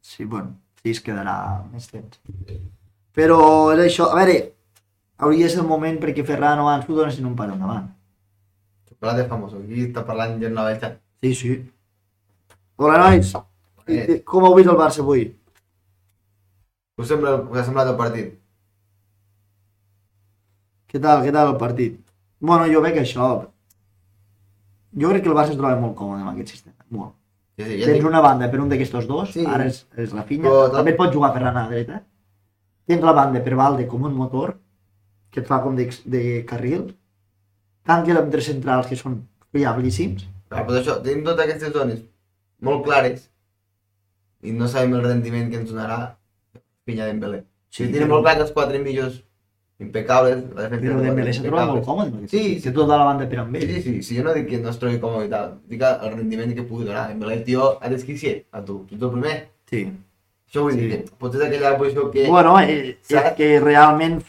si, 0.00 0.24
bueno, 0.24 0.56
si 0.82 0.90
es 0.96 1.02
quedarà 1.04 1.36
més 1.72 1.86
temps. 1.92 2.18
Però 3.16 3.38
és 3.74 3.84
això, 3.84 4.08
a 4.10 4.16
veure, 4.22 4.38
hauria 5.18 5.46
de 5.46 5.52
ser 5.52 5.60
el 5.62 5.68
moment 5.68 6.00
perquè 6.02 6.24
Ferran 6.26 6.60
o 6.64 6.68
Ansu 6.72 6.96
donessin 6.96 7.28
un 7.28 7.36
pas 7.36 7.52
endavant. 7.52 7.86
Chocolate 8.88 9.28
famoso. 9.28 9.60
Aquí 9.62 9.86
està 9.86 10.04
parlant 10.08 10.38
gent 10.40 10.56
nova 10.56 10.74
xat. 10.80 10.98
Sí, 11.22 11.34
sí. 11.34 11.54
Hola, 12.76 12.98
nois. 13.04 13.32
Eh. 13.86 14.22
Com 14.26 14.44
heu 14.44 14.56
vist 14.56 14.68
el 14.72 14.76
Barça 14.80 15.04
avui? 15.04 15.28
Us, 16.96 17.08
sembla, 17.08 17.36
us 17.52 17.60
ha 17.60 17.64
semblat 17.68 17.92
el 17.92 17.96
partit? 18.00 18.34
Què 20.90 21.00
tal, 21.02 21.22
què 21.24 21.32
tal 21.34 21.52
el 21.52 21.58
partit? 21.60 21.98
Bueno, 22.40 22.66
jo 22.72 22.80
veig 22.84 22.98
això. 23.00 23.28
Jo 24.96 25.10
crec 25.12 25.22
que 25.24 25.30
el 25.32 25.36
Barça 25.36 25.52
es 25.54 25.58
troba 25.58 25.76
molt 25.80 25.96
còmode 25.98 26.22
amb 26.22 26.32
aquest 26.34 26.52
sistema. 26.54 26.76
Molt. 26.90 27.14
Sí, 27.56 27.64
sí, 27.64 27.78
ja 27.80 27.86
Tens 27.88 27.98
dic, 27.98 28.06
una 28.08 28.20
banda 28.20 28.50
per 28.52 28.60
un 28.60 28.68
d'aquestos 28.68 29.06
dos, 29.08 29.32
Sí. 29.32 29.44
ara 29.48 29.64
és, 29.66 29.86
és 29.96 30.12
la 30.12 30.22
Finya, 30.28 30.44
Però 30.48 30.66
tot- 30.66 30.74
també 30.76 30.90
et 30.92 30.96
pot 30.96 31.12
jugar 31.12 31.32
Ferran 31.32 31.56
a 31.56 31.62
la 31.64 31.68
dreta. 31.70 32.02
Tens 32.86 33.02
la 33.02 33.12
banda 33.12 33.40
per 33.42 33.54
Valde 33.56 33.86
com 33.88 34.04
un 34.04 34.14
motor, 34.14 34.58
que 35.30 35.40
et 35.40 35.46
fa 35.46 35.60
com 35.62 35.74
de, 35.76 35.90
de 36.04 36.44
carril, 36.46 36.94
tanqui 37.84 38.12
amb 38.12 38.30
tres 38.30 38.44
centrals 38.46 38.86
que 38.86 38.96
són 38.96 39.22
fiablíssims, 39.52 40.26
Clar, 40.48 40.64
però 40.66 40.78
això, 40.80 41.02
tenim 41.02 41.24
totes 41.24 41.44
aquestes 41.44 41.72
zones 41.72 42.00
molt 42.60 42.84
clares 42.84 43.28
i 44.42 44.52
no 44.52 44.68
sabem 44.68 44.94
el 44.94 45.02
rendiment 45.02 45.50
que 45.50 45.56
ens 45.56 45.70
donarà 45.72 46.16
Pinya 46.84 47.06
Dembélé. 47.06 47.40
Sí, 47.68 47.86
Sí, 47.86 47.92
tenim 47.92 48.06
però- 48.06 48.12
molt 48.14 48.24
clar 48.24 48.36
que 48.36 48.42
els 48.42 48.52
quatre 48.52 48.78
millors 48.78 49.22
impecables, 49.78 50.44
la 50.54 50.62
defensa 50.68 50.86
però 50.86 50.96
de 51.00 51.04
Dembélé 51.10 51.32
se 51.36 51.42
troba 51.44 51.66
molt 51.68 51.84
còmode, 51.84 52.12
perquè 52.14 52.30
Sí, 52.32 52.60
té 52.64 52.72
tota 52.72 52.96
la 52.96 53.04
banda 53.04 53.26
per 53.28 53.38
amb 53.42 53.56
Sí, 53.56 53.62
ell. 53.62 53.74
sí, 53.74 53.82
sí, 53.82 54.02
sí, 54.02 54.16
jo 54.16 54.24
no 54.24 54.32
dic 54.34 54.48
que 54.48 54.58
no 54.58 54.70
es 54.70 54.78
trobi 54.80 54.98
còmode 55.02 55.26
i 55.26 55.28
tal, 55.30 55.52
dic 55.68 55.82
el 55.82 56.14
rendiment 56.16 56.54
que 56.56 56.62
pugui 56.62 56.86
donar. 56.86 57.08
Dembélé, 57.08 57.34
el 57.34 57.44
tio, 57.44 57.76
ha 57.80 57.88
d'esquicier 57.92 58.46
a 58.52 58.64
tu, 58.64 58.84
tu 58.88 58.94
ets 58.96 59.02
el 59.02 59.10
primer. 59.10 59.36
Sí. 59.70 59.84
Això 60.48 60.62
vull 60.62 60.72
Sí. 60.72 60.80
dir 60.80 60.90
que 61.04 61.12
potser 61.18 61.42
és 61.42 61.46
aquella 61.48 61.76
posició 61.76 62.10
que... 62.10 62.26
Bueno, 62.28 62.58
eh, 62.60 62.96
és 63.00 63.06
Saps? 63.08 63.34
que 63.36 63.60
realment 63.60 64.22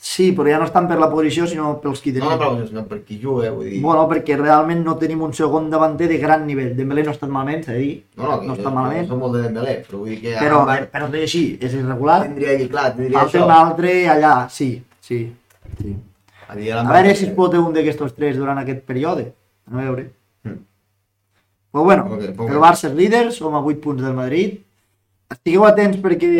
sí, 0.00 0.32
però 0.32 0.48
ja 0.48 0.58
no 0.58 0.64
estan 0.64 0.86
per 0.88 0.96
la 0.98 1.10
posició, 1.10 1.46
sinó 1.46 1.80
pels 1.80 2.00
qui 2.00 2.12
no, 2.12 2.38
tenim. 2.38 2.68
no 2.72 2.84
per 2.86 3.00
qui 3.04 3.18
juga, 3.20 3.50
vull 3.50 3.66
dir... 3.68 3.80
Bueno, 3.82 4.08
perquè 4.08 4.36
realment 4.38 4.82
no 4.84 4.96
tenim 4.96 5.20
un 5.22 5.32
segon 5.34 5.68
davanter 5.70 6.08
de 6.08 6.18
gran 6.18 6.46
nivell. 6.46 6.74
Dembélé 6.76 7.02
no 7.02 7.10
ha 7.10 7.12
estat 7.14 7.28
malament, 7.28 7.64
s'ha 7.64 7.72
de 7.72 7.78
dir, 7.78 8.04
no, 8.16 8.24
no, 8.24 8.42
no 8.42 8.54
està 8.54 8.70
malament. 8.72 9.08
Som 9.08 9.18
molt 9.18 9.34
de 9.36 9.42
Dembélé, 9.42 9.84
però 9.88 9.98
vull 9.98 10.08
dir 10.10 10.20
que... 10.22 10.34
però, 10.38 10.62
ara 10.68 10.86
però 10.90 11.06
tot 11.06 11.16
i 11.18 11.22
així, 11.22 11.58
és 11.60 11.74
irregular. 11.74 12.22
tindria 12.26 12.68
clar, 12.68 12.94
tindria 12.96 13.18
Falta 13.18 13.38
això. 13.38 13.44
un 13.44 13.50
altre 13.50 14.08
allà, 14.08 14.48
sí, 14.48 14.82
sí. 15.08 15.18
sí. 15.80 15.96
A, 16.48 16.52
A 16.54 16.92
veure 16.92 17.14
si 17.16 17.26
es 17.26 17.32
pot 17.36 17.52
un 17.58 17.74
d'aquests 17.76 18.14
tres 18.16 18.36
durant 18.40 18.58
aquest 18.62 18.84
període. 18.88 19.26
A 19.68 19.76
veure. 19.76 20.06
Mm. 20.44 20.60
Però 21.72 21.84
bueno, 21.84 22.06
Ok, 22.14 22.22
ok. 22.38 22.50
el 22.54 22.60
Barça 22.62 22.88
és 22.88 22.94
líder, 22.96 23.26
som 23.36 23.54
a 23.54 23.60
8 23.60 23.80
punts 23.84 24.02
del 24.02 24.14
Madrid. 24.16 24.60
Estigueu 25.28 25.66
atents 25.68 25.98
perquè 26.00 26.30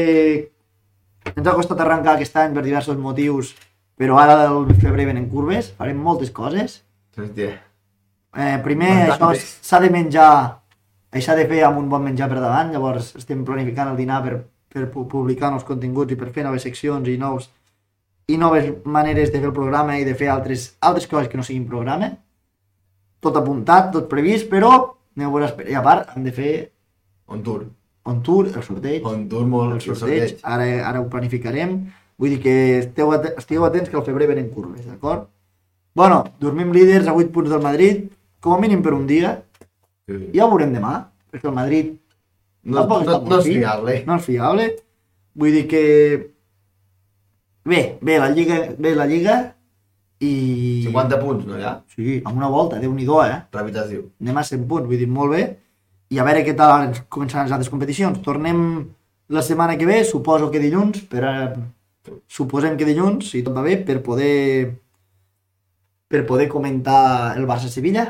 ens 1.36 1.46
ha 1.46 1.52
costat 1.58 1.80
arrencar 1.84 2.14
aquest 2.16 2.36
any 2.40 2.54
per 2.56 2.62
diversos 2.64 2.96
motius, 2.96 3.50
però 3.98 4.16
ara 4.22 4.38
del 4.46 4.70
febrer 4.80 5.04
venen 5.10 5.26
curves, 5.28 5.74
farem 5.76 5.98
moltes 6.00 6.30
coses. 6.32 6.78
Hòstia. 7.18 7.50
Eh, 8.38 8.56
primer, 8.64 8.92
això 9.10 9.18
Bastantes. 9.28 9.58
s'ha 9.66 9.80
de 9.82 9.90
menjar, 9.90 10.30
això 11.12 11.26
s'ha 11.32 11.36
de 11.36 11.46
fer 11.50 11.60
amb 11.66 11.78
un 11.82 11.88
bon 11.90 12.02
menjar 12.04 12.28
per 12.30 12.40
davant, 12.40 12.72
llavors 12.72 13.12
estem 13.18 13.44
planificant 13.44 13.90
el 13.92 13.96
dinar 14.00 14.22
per, 14.24 14.38
per 14.72 14.86
pu- 14.92 15.04
publicar 15.08 15.50
nous 15.52 15.64
continguts 15.68 16.12
i 16.12 16.16
per 16.16 16.30
fer 16.32 16.44
noves 16.46 16.62
seccions 16.62 17.08
i 17.08 17.18
nous 17.20 17.50
i 18.28 18.36
noves 18.36 18.66
maneres 18.84 19.30
de 19.32 19.38
fer 19.40 19.48
el 19.48 19.54
programa 19.56 19.96
i 19.98 20.04
de 20.04 20.14
fer 20.14 20.28
altres, 20.28 20.74
altres 20.84 21.06
coses 21.08 21.28
que 21.32 21.38
no 21.40 21.44
siguin 21.46 21.66
programa. 21.68 22.10
Tot 23.24 23.36
apuntat, 23.40 23.90
tot 23.94 24.08
previst, 24.10 24.48
però 24.50 24.72
aneu 25.16 25.30
a 25.30 25.32
veure, 25.32 25.46
esper- 25.48 25.68
i 25.70 25.74
a 25.74 25.82
part 25.82 26.10
hem 26.14 26.24
de 26.24 26.32
fer 26.32 26.50
On 27.28 27.42
tour. 27.42 27.64
on 28.04 28.22
tour, 28.22 28.46
el 28.46 28.62
sorteig, 28.62 29.04
On 29.06 29.26
tour 29.28 29.46
molt 29.46 29.74
el 29.74 29.80
sorteig, 29.80 30.38
ara, 30.42 30.68
ara 30.88 31.00
ho 31.00 31.08
planificarem. 31.08 31.74
Vull 32.18 32.30
dir 32.30 32.40
que 32.42 32.54
esteu, 32.78 33.12
at 33.12 33.26
estigueu 33.38 33.64
atents 33.64 33.88
que 33.90 33.96
al 33.96 34.04
febrer 34.04 34.26
venen 34.28 34.50
curves, 34.50 34.84
d'acord? 34.86 35.28
Bueno, 35.94 36.24
dormim 36.40 36.72
líders 36.72 37.06
a 37.08 37.14
8 37.14 37.30
punts 37.32 37.50
del 37.50 37.62
Madrid, 37.62 38.08
com 38.40 38.52
a 38.54 38.58
mínim 38.60 38.82
per 38.82 38.92
un 38.94 39.06
dia, 39.06 39.42
Sí. 40.08 40.30
ja 40.34 40.46
ho 40.46 40.50
veurem 40.50 40.72
demà, 40.72 41.08
perquè 41.30 41.48
el 41.48 41.54
Madrid 41.54 41.94
No, 42.64 42.86
no, 42.86 43.00
no, 43.02 43.20
molt 43.20 43.38
és 43.40 43.44
fi. 43.44 43.54
fiable. 43.58 44.04
no 44.06 44.16
és 44.16 44.24
fiable. 44.24 44.76
Vull 45.34 45.52
dir 45.52 45.66
que... 45.68 46.30
Bé, 47.68 47.80
bé 48.00 48.18
la 48.18 48.30
Lliga, 48.32 48.58
bé 48.78 48.94
la 48.96 49.06
Lliga 49.06 49.38
i... 50.24 50.32
50 50.86 51.18
punts, 51.20 51.46
no, 51.46 51.58
ja? 51.60 51.74
Sí, 51.92 52.18
amb 52.24 52.38
una 52.40 52.48
volta, 52.48 52.78
déu 52.80 52.94
nhi 52.94 53.04
eh? 53.04 53.40
Rehabilitació. 53.52 54.06
Anem 54.22 54.38
a 54.40 54.44
100 54.44 54.68
punts, 54.70 54.88
vull 54.88 54.98
dir, 54.98 55.08
molt 55.08 55.34
bé. 55.36 55.42
I 56.08 56.18
a 56.18 56.24
veure 56.24 56.44
què 56.46 56.54
tal 56.56 56.88
ens 56.88 57.02
començaran 57.12 57.46
les 57.46 57.52
altres 57.52 57.68
competicions. 57.68 58.22
Tornem 58.24 58.62
la 59.28 59.42
setmana 59.44 59.76
que 59.76 59.86
ve, 59.86 60.02
suposo 60.04 60.50
que 60.50 60.62
dilluns, 60.62 61.02
per 61.12 61.24
a... 61.28 61.34
suposem 62.26 62.78
que 62.80 62.88
dilluns, 62.88 63.28
si 63.34 63.44
tot 63.44 63.56
va 63.56 63.66
bé, 63.66 63.76
per 63.84 64.00
poder 64.02 64.72
per 66.08 66.24
poder 66.24 66.48
comentar 66.48 67.36
el 67.36 67.44
Barça-Sevilla, 67.44 68.06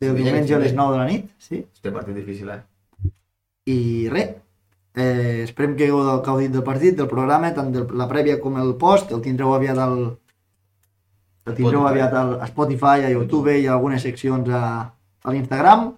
el 0.00 0.08
Sevilla, 0.08 0.24
diumenge 0.24 0.54
a 0.56 0.60
les 0.62 0.72
que 0.72 0.78
9 0.78 0.94
de 0.94 0.98
la 1.02 1.08
nit, 1.10 1.26
sí. 1.36 1.66
Este 1.68 1.92
partit 1.92 2.16
difícil, 2.16 2.48
eh? 2.48 2.62
I 3.68 4.08
res, 4.08 4.32
eh, 4.96 5.42
esperem 5.44 5.76
que 5.76 5.88
heu 5.88 6.00
gaudit 6.24 6.52
del 6.52 6.64
partit, 6.66 6.96
del 6.96 7.08
programa, 7.08 7.52
tant 7.56 7.72
de 7.72 7.86
la 7.96 8.08
prèvia 8.10 8.38
com 8.40 8.58
el 8.60 8.74
post, 8.80 9.12
el 9.12 9.22
tindreu 9.24 9.54
aviat 9.54 9.78
al, 9.78 9.96
el 11.46 11.56
tindreu 11.58 11.86
aviat 11.88 12.14
al, 12.14 12.36
a 12.40 12.46
Spotify, 12.50 13.06
a 13.06 13.10
YouTube 13.10 13.56
i 13.56 13.66
a 13.66 13.74
algunes 13.78 14.04
seccions 14.04 14.48
a, 14.52 14.62
a 15.24 15.34
l'Instagram. 15.34 15.92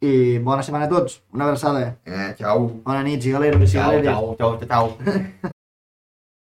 I 0.00 0.38
bona 0.40 0.64
setmana 0.64 0.88
a 0.88 0.92
tots, 0.94 1.20
una 1.36 1.44
abraçada. 1.44 1.84
Eh, 2.08 2.32
xau. 2.40 2.70
Bona 2.86 3.04
nit, 3.04 3.20
cigaleros 3.20 3.68
i 3.68 3.72
cigaleres. 3.76 4.08
xau, 4.08 4.36
xau, 4.40 4.60
xau. 4.66 5.56